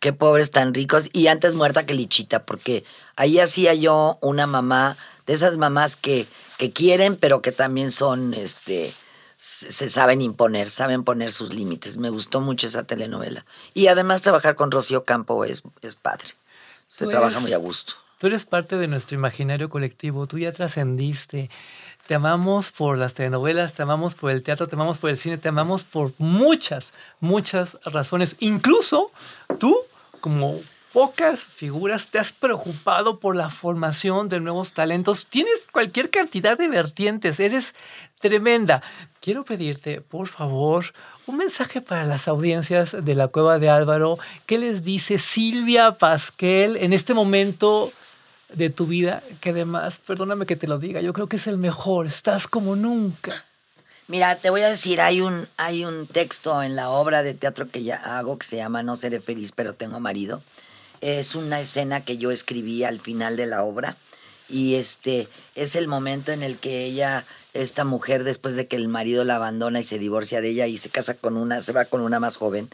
Qué 0.00 0.12
pobres 0.12 0.50
tan 0.50 0.74
ricos. 0.74 1.08
Y 1.12 1.28
antes 1.28 1.54
muerta 1.54 1.86
que 1.86 1.94
lichita, 1.94 2.44
porque 2.44 2.84
ahí 3.14 3.38
hacía 3.38 3.74
yo 3.74 4.18
una 4.20 4.48
mamá, 4.48 4.96
de 5.26 5.34
esas 5.34 5.56
mamás 5.56 5.94
que, 5.94 6.26
que 6.62 6.72
quieren, 6.72 7.16
pero 7.16 7.42
que 7.42 7.50
también 7.50 7.90
son, 7.90 8.34
este, 8.34 8.92
se 9.36 9.88
saben 9.88 10.20
imponer, 10.22 10.70
saben 10.70 11.02
poner 11.02 11.32
sus 11.32 11.52
límites. 11.52 11.96
Me 11.96 12.08
gustó 12.08 12.40
mucho 12.40 12.68
esa 12.68 12.84
telenovela. 12.84 13.44
Y 13.74 13.88
además 13.88 14.22
trabajar 14.22 14.54
con 14.54 14.70
Rocío 14.70 15.02
Campo 15.02 15.44
es, 15.44 15.64
es 15.80 15.96
padre. 15.96 16.28
Se 16.86 17.04
Tú 17.04 17.10
trabaja 17.10 17.32
eres- 17.32 17.42
muy 17.42 17.52
a 17.52 17.56
gusto. 17.56 17.94
Tú 18.18 18.28
eres 18.28 18.44
parte 18.44 18.76
de 18.76 18.86
nuestro 18.86 19.16
imaginario 19.16 19.68
colectivo, 19.68 20.28
tú 20.28 20.38
ya 20.38 20.52
trascendiste. 20.52 21.50
Te 22.06 22.14
amamos 22.14 22.70
por 22.70 22.96
las 22.96 23.14
telenovelas, 23.14 23.74
te 23.74 23.82
amamos 23.82 24.14
por 24.14 24.30
el 24.30 24.44
teatro, 24.44 24.68
te 24.68 24.76
amamos 24.76 24.98
por 25.00 25.10
el 25.10 25.18
cine, 25.18 25.38
te 25.38 25.48
amamos 25.48 25.82
por 25.82 26.12
muchas, 26.18 26.92
muchas 27.18 27.80
razones. 27.84 28.36
Incluso 28.38 29.10
tú, 29.58 29.76
como 30.20 30.60
pocas 30.92 31.46
figuras, 31.46 32.08
te 32.08 32.18
has 32.18 32.32
preocupado 32.32 33.18
por 33.18 33.34
la 33.34 33.50
formación 33.50 34.28
de 34.28 34.40
nuevos 34.40 34.72
talentos. 34.72 35.26
Tienes 35.26 35.60
cualquier 35.72 36.10
cantidad 36.10 36.56
de 36.58 36.68
vertientes, 36.68 37.40
eres 37.40 37.74
tremenda. 38.20 38.82
Quiero 39.20 39.44
pedirte, 39.44 40.00
por 40.00 40.28
favor, 40.28 40.86
un 41.26 41.38
mensaje 41.38 41.80
para 41.80 42.04
las 42.04 42.28
audiencias 42.28 42.96
de 43.04 43.14
la 43.14 43.28
Cueva 43.28 43.58
de 43.58 43.70
Álvaro. 43.70 44.18
¿Qué 44.46 44.58
les 44.58 44.84
dice 44.84 45.18
Silvia 45.18 45.92
Pasquel 45.92 46.76
en 46.76 46.92
este 46.92 47.14
momento 47.14 47.92
de 48.52 48.70
tu 48.70 48.86
vida? 48.86 49.22
Que 49.40 49.50
además, 49.50 50.00
perdóname 50.06 50.46
que 50.46 50.56
te 50.56 50.68
lo 50.68 50.78
diga, 50.78 51.00
yo 51.00 51.12
creo 51.12 51.26
que 51.26 51.36
es 51.36 51.46
el 51.46 51.58
mejor. 51.58 52.06
Estás 52.06 52.46
como 52.46 52.76
nunca. 52.76 53.32
Mira, 54.08 54.36
te 54.36 54.50
voy 54.50 54.62
a 54.62 54.68
decir, 54.68 55.00
hay 55.00 55.20
un, 55.20 55.48
hay 55.56 55.84
un 55.84 56.06
texto 56.06 56.62
en 56.62 56.76
la 56.76 56.90
obra 56.90 57.22
de 57.22 57.34
teatro 57.34 57.70
que 57.70 57.82
ya 57.82 57.96
hago 57.96 58.36
que 58.36 58.46
se 58.46 58.56
llama 58.56 58.82
No 58.82 58.96
seré 58.96 59.20
feliz, 59.20 59.52
pero 59.52 59.74
tengo 59.74 60.00
marido. 60.00 60.42
Es 61.02 61.34
una 61.34 61.60
escena 61.60 62.04
que 62.04 62.16
yo 62.16 62.30
escribí 62.30 62.84
al 62.84 63.00
final 63.00 63.36
de 63.36 63.46
la 63.46 63.64
obra 63.64 63.96
y 64.48 64.76
este 64.76 65.28
es 65.54 65.76
el 65.76 65.88
momento 65.88 66.30
en 66.30 66.42
el 66.42 66.58
que 66.58 66.84
ella, 66.84 67.24
esta 67.54 67.84
mujer, 67.84 68.22
después 68.22 68.54
de 68.54 68.68
que 68.68 68.76
el 68.76 68.86
marido 68.86 69.24
la 69.24 69.36
abandona 69.36 69.80
y 69.80 69.84
se 69.84 69.98
divorcia 69.98 70.40
de 70.40 70.50
ella 70.50 70.66
y 70.68 70.78
se 70.78 70.90
casa 70.90 71.14
con 71.14 71.36
una, 71.36 71.60
se 71.60 71.72
va 71.72 71.86
con 71.86 72.02
una 72.02 72.20
más 72.20 72.36
joven, 72.36 72.70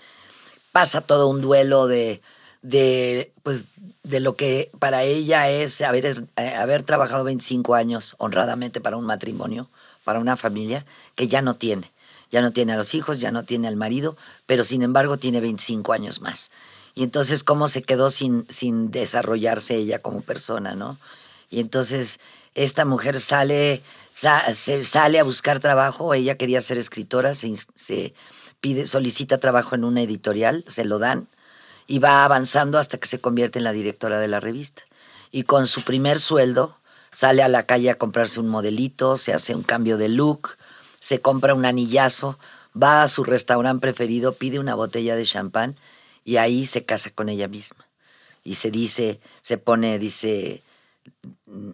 pasa 0.72 1.00
todo 1.00 1.28
un 1.28 1.40
duelo 1.40 1.86
de, 1.86 2.20
de, 2.62 3.32
pues, 3.42 3.68
de 4.02 4.20
lo 4.20 4.36
que 4.36 4.70
para 4.78 5.04
ella 5.04 5.48
es 5.48 5.80
haber, 5.80 6.26
haber 6.36 6.82
trabajado 6.82 7.24
25 7.24 7.74
años 7.74 8.14
honradamente 8.18 8.80
para 8.80 8.96
un 8.96 9.06
matrimonio, 9.06 9.70
para 10.04 10.18
una 10.18 10.36
familia, 10.36 10.84
que 11.14 11.28
ya 11.28 11.42
no 11.42 11.56
tiene. 11.56 11.90
Ya 12.30 12.42
no 12.42 12.50
tiene 12.50 12.74
a 12.74 12.76
los 12.76 12.94
hijos, 12.94 13.20
ya 13.20 13.32
no 13.32 13.44
tiene 13.44 13.68
al 13.68 13.76
marido, 13.76 14.16
pero 14.44 14.64
sin 14.64 14.82
embargo 14.82 15.16
tiene 15.16 15.40
25 15.40 15.94
años 15.94 16.20
más. 16.20 16.50
Y 16.98 17.04
entonces, 17.04 17.44
¿cómo 17.44 17.68
se 17.68 17.82
quedó 17.84 18.11
sin, 18.11 18.44
sin 18.48 18.90
desarrollarse 18.90 19.76
ella 19.76 20.00
como 20.00 20.20
persona, 20.20 20.74
no? 20.74 20.98
Y 21.48 21.61
entonces, 21.61 22.18
esta 22.56 22.84
mujer 22.84 23.20
sale, 23.20 23.82
sa- 24.11 24.52
sale 24.52 25.20
a 25.20 25.22
buscar 25.22 25.61
trabajo, 25.61 26.12
ella 26.12 26.37
quería 26.37 26.61
ser 26.61 26.76
escritora, 26.76 27.34
se, 27.34 27.54
se 27.76 28.14
pide, 28.61 28.84
solicita 28.84 29.38
trabajo 29.38 29.76
en 29.76 29.84
una 29.84 30.02
editorial, 30.02 30.64
se 30.66 30.84
lo 30.84 30.98
dan, 30.98 31.28
y 31.87 32.00
va 32.00 32.24
avanzando 32.24 32.80
hasta 32.80 32.98
que 32.98 33.06
se 33.06 33.20
convierte 33.20 33.61
en 33.61 33.64
la 33.64 33.72
directora 33.72 34.18
de 34.18 34.26
la 34.26 34.40
revista. 34.40 34.82
Y 35.30 35.44
con 35.44 35.68
su 35.68 35.82
primer 35.82 36.18
sueldo 36.18 36.78
sale 37.12 37.44
a 37.44 37.48
la 37.48 37.64
calle 37.64 37.90
a 37.90 37.98
comprarse 37.98 38.40
un 38.40 38.48
modelito, 38.48 39.18
se 39.18 39.32
hace 39.32 39.54
un 39.54 39.62
cambio 39.62 39.98
de 39.98 40.08
look, 40.08 40.56
se 40.98 41.20
compra 41.20 41.54
un 41.54 41.64
anillazo, 41.64 42.40
va 42.74 43.04
a 43.04 43.08
su 43.08 43.22
restaurante 43.22 43.82
preferido, 43.82 44.32
pide 44.32 44.58
una 44.58 44.74
botella 44.74 45.14
de 45.14 45.24
champán 45.24 45.76
y 46.28 46.36
ahí 46.36 46.66
se 46.66 46.84
casa 46.84 47.08
con 47.08 47.30
ella 47.30 47.48
misma. 47.48 47.88
Y 48.44 48.56
se 48.56 48.70
dice, 48.70 49.18
se 49.40 49.56
pone, 49.56 49.98
dice, 49.98 50.62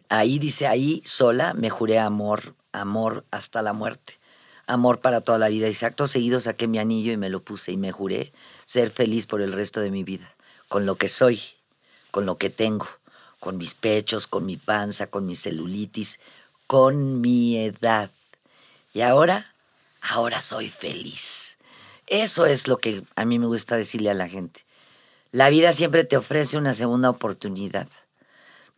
ahí 0.08 0.38
dice, 0.38 0.68
ahí 0.68 1.02
sola 1.04 1.54
me 1.54 1.70
juré 1.70 1.98
amor, 1.98 2.54
amor 2.70 3.24
hasta 3.32 3.62
la 3.62 3.72
muerte. 3.72 4.20
Amor 4.68 5.00
para 5.00 5.22
toda 5.22 5.38
la 5.38 5.48
vida. 5.48 5.68
Y 5.68 5.84
acto 5.84 6.06
seguido 6.06 6.40
saqué 6.40 6.68
mi 6.68 6.78
anillo 6.78 7.10
y 7.10 7.16
me 7.16 7.30
lo 7.30 7.42
puse 7.42 7.72
y 7.72 7.76
me 7.76 7.90
juré 7.90 8.32
ser 8.64 8.92
feliz 8.92 9.26
por 9.26 9.40
el 9.40 9.52
resto 9.52 9.80
de 9.80 9.90
mi 9.90 10.04
vida, 10.04 10.32
con 10.68 10.86
lo 10.86 10.94
que 10.94 11.08
soy, 11.08 11.40
con 12.12 12.24
lo 12.24 12.38
que 12.38 12.48
tengo, 12.48 12.86
con 13.40 13.56
mis 13.56 13.74
pechos, 13.74 14.28
con 14.28 14.46
mi 14.46 14.56
panza, 14.56 15.08
con 15.08 15.26
mi 15.26 15.34
celulitis, 15.34 16.20
con 16.68 17.20
mi 17.20 17.58
edad. 17.58 18.08
Y 18.92 19.00
ahora, 19.00 19.52
ahora 20.00 20.40
soy 20.40 20.68
feliz. 20.68 21.58
Eso 22.06 22.46
es 22.46 22.68
lo 22.68 22.78
que 22.78 23.02
a 23.16 23.24
mí 23.24 23.38
me 23.38 23.46
gusta 23.46 23.76
decirle 23.76 24.10
a 24.10 24.14
la 24.14 24.28
gente. 24.28 24.64
La 25.30 25.50
vida 25.50 25.72
siempre 25.72 26.04
te 26.04 26.16
ofrece 26.16 26.58
una 26.58 26.74
segunda 26.74 27.10
oportunidad. 27.10 27.88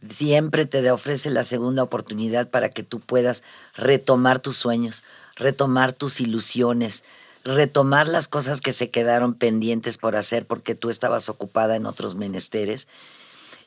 Siempre 0.08 0.66
te 0.66 0.90
ofrece 0.90 1.30
la 1.30 1.44
segunda 1.44 1.82
oportunidad 1.82 2.48
para 2.48 2.68
que 2.68 2.82
tú 2.82 3.00
puedas 3.00 3.42
retomar 3.74 4.38
tus 4.38 4.56
sueños, 4.56 5.04
retomar 5.34 5.92
tus 5.92 6.20
ilusiones, 6.20 7.04
retomar 7.44 8.06
las 8.06 8.28
cosas 8.28 8.60
que 8.60 8.72
se 8.72 8.90
quedaron 8.90 9.34
pendientes 9.34 9.98
por 9.98 10.16
hacer 10.16 10.46
porque 10.46 10.74
tú 10.74 10.90
estabas 10.90 11.28
ocupada 11.28 11.76
en 11.76 11.86
otros 11.86 12.14
menesteres 12.14 12.88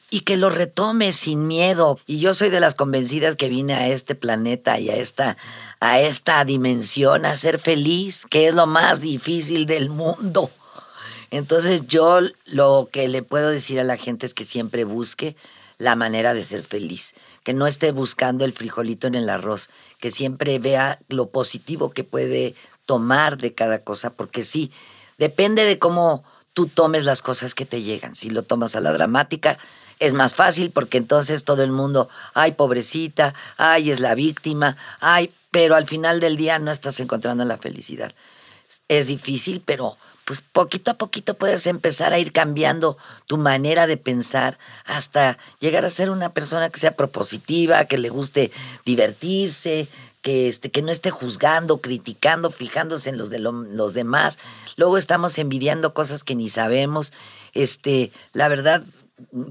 y 0.09 0.21
que 0.21 0.37
lo 0.37 0.49
retomes 0.49 1.15
sin 1.15 1.47
miedo. 1.47 1.99
Y 2.05 2.19
yo 2.19 2.33
soy 2.33 2.49
de 2.49 2.59
las 2.59 2.75
convencidas 2.75 3.35
que 3.35 3.49
vine 3.49 3.73
a 3.73 3.87
este 3.87 4.15
planeta 4.15 4.79
y 4.79 4.89
a 4.89 4.95
esta, 4.95 5.37
a 5.79 5.99
esta 5.99 6.43
dimensión 6.45 7.25
a 7.25 7.35
ser 7.35 7.59
feliz, 7.59 8.25
que 8.29 8.47
es 8.47 8.53
lo 8.53 8.67
más 8.67 9.01
difícil 9.01 9.65
del 9.65 9.89
mundo. 9.89 10.49
Entonces 11.31 11.87
yo 11.87 12.19
lo 12.45 12.89
que 12.91 13.07
le 13.07 13.21
puedo 13.21 13.49
decir 13.49 13.79
a 13.79 13.83
la 13.83 13.97
gente 13.97 14.25
es 14.25 14.33
que 14.33 14.45
siempre 14.45 14.83
busque 14.83 15.35
la 15.77 15.95
manera 15.95 16.33
de 16.33 16.43
ser 16.43 16.63
feliz, 16.63 17.13
que 17.43 17.53
no 17.53 17.65
esté 17.65 17.91
buscando 17.91 18.43
el 18.45 18.51
frijolito 18.51 19.07
en 19.07 19.15
el 19.15 19.29
arroz, 19.29 19.69
que 19.99 20.11
siempre 20.11 20.59
vea 20.59 20.99
lo 21.07 21.29
positivo 21.29 21.91
que 21.91 22.03
puede 22.03 22.53
tomar 22.85 23.37
de 23.37 23.53
cada 23.53 23.83
cosa, 23.83 24.09
porque 24.09 24.43
sí, 24.43 24.71
depende 25.17 25.63
de 25.63 25.79
cómo 25.79 26.23
tú 26.53 26.67
tomes 26.67 27.05
las 27.05 27.21
cosas 27.21 27.55
que 27.55 27.65
te 27.65 27.81
llegan. 27.81 28.15
Si 28.15 28.29
lo 28.29 28.43
tomas 28.43 28.75
a 28.75 28.81
la 28.81 28.91
dramática, 28.91 29.57
es 29.99 30.13
más 30.13 30.33
fácil 30.33 30.71
porque 30.71 30.97
entonces 30.97 31.43
todo 31.43 31.63
el 31.63 31.71
mundo, 31.71 32.09
ay, 32.33 32.53
pobrecita, 32.53 33.33
ay, 33.57 33.91
es 33.91 33.99
la 33.99 34.15
víctima, 34.15 34.77
ay, 34.99 35.31
pero 35.51 35.75
al 35.75 35.87
final 35.87 36.19
del 36.19 36.37
día 36.37 36.59
no 36.59 36.71
estás 36.71 36.99
encontrando 36.99 37.43
la 37.45 37.57
felicidad. 37.57 38.13
Es 38.87 39.07
difícil, 39.07 39.61
pero 39.65 39.97
pues 40.25 40.41
poquito 40.41 40.91
a 40.91 40.93
poquito 40.93 41.33
puedes 41.33 41.65
empezar 41.65 42.13
a 42.13 42.19
ir 42.19 42.31
cambiando 42.31 42.97
tu 43.25 43.37
manera 43.37 43.87
de 43.87 43.97
pensar 43.97 44.59
hasta 44.85 45.39
llegar 45.59 45.85
a 45.85 45.89
ser 45.89 46.11
una 46.11 46.29
persona 46.29 46.69
que 46.69 46.79
sea 46.79 46.91
propositiva, 46.95 47.85
que 47.85 47.97
le 47.97 48.09
guste 48.09 48.51
divertirse, 48.85 49.87
que, 50.21 50.47
este, 50.47 50.69
que 50.69 50.83
no 50.83 50.91
esté 50.91 51.09
juzgando, 51.09 51.79
criticando, 51.79 52.51
fijándose 52.51 53.09
en 53.09 53.17
los 53.17 53.29
de 53.31 53.39
lo- 53.39 53.51
los 53.53 53.93
demás. 53.95 54.37
Luego 54.75 54.97
estamos 54.99 55.37
envidiando 55.39 55.93
cosas 55.95 56.23
que 56.23 56.35
ni 56.35 56.47
sabemos. 56.47 57.11
Este, 57.53 58.11
la 58.33 58.49
verdad, 58.49 58.83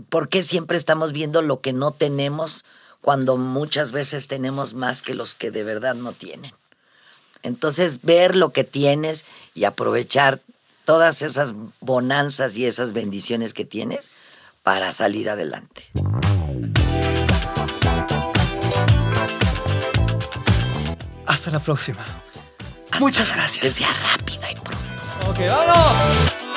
¿por 0.08 0.28
qué 0.28 0.42
siempre 0.42 0.76
estamos 0.76 1.12
viendo 1.12 1.42
lo 1.42 1.60
que 1.60 1.72
no 1.72 1.92
tenemos 1.92 2.64
cuando 3.00 3.36
muchas 3.36 3.92
veces 3.92 4.28
tenemos 4.28 4.74
más 4.74 5.02
que 5.02 5.14
los 5.14 5.34
que 5.34 5.50
de 5.50 5.64
verdad 5.64 5.94
no 5.94 6.12
tienen? 6.12 6.52
Entonces, 7.42 8.02
ver 8.02 8.34
lo 8.34 8.50
que 8.50 8.64
tienes 8.64 9.24
y 9.54 9.64
aprovechar 9.64 10.40
todas 10.84 11.22
esas 11.22 11.54
bonanzas 11.80 12.56
y 12.56 12.66
esas 12.66 12.92
bendiciones 12.92 13.54
que 13.54 13.64
tienes 13.64 14.10
para 14.62 14.92
salir 14.92 15.30
adelante. 15.30 15.84
Hasta 21.26 21.50
la 21.50 21.60
próxima. 21.60 22.04
Hasta 22.90 23.00
Muchas 23.00 23.28
Que 23.28 23.34
gracias. 23.36 23.72
sea 23.74 23.92
rápido 23.92 24.42
y 24.50 24.54
pronto. 24.60 25.30
Ok, 25.30 25.38
vámonos. 25.46 26.47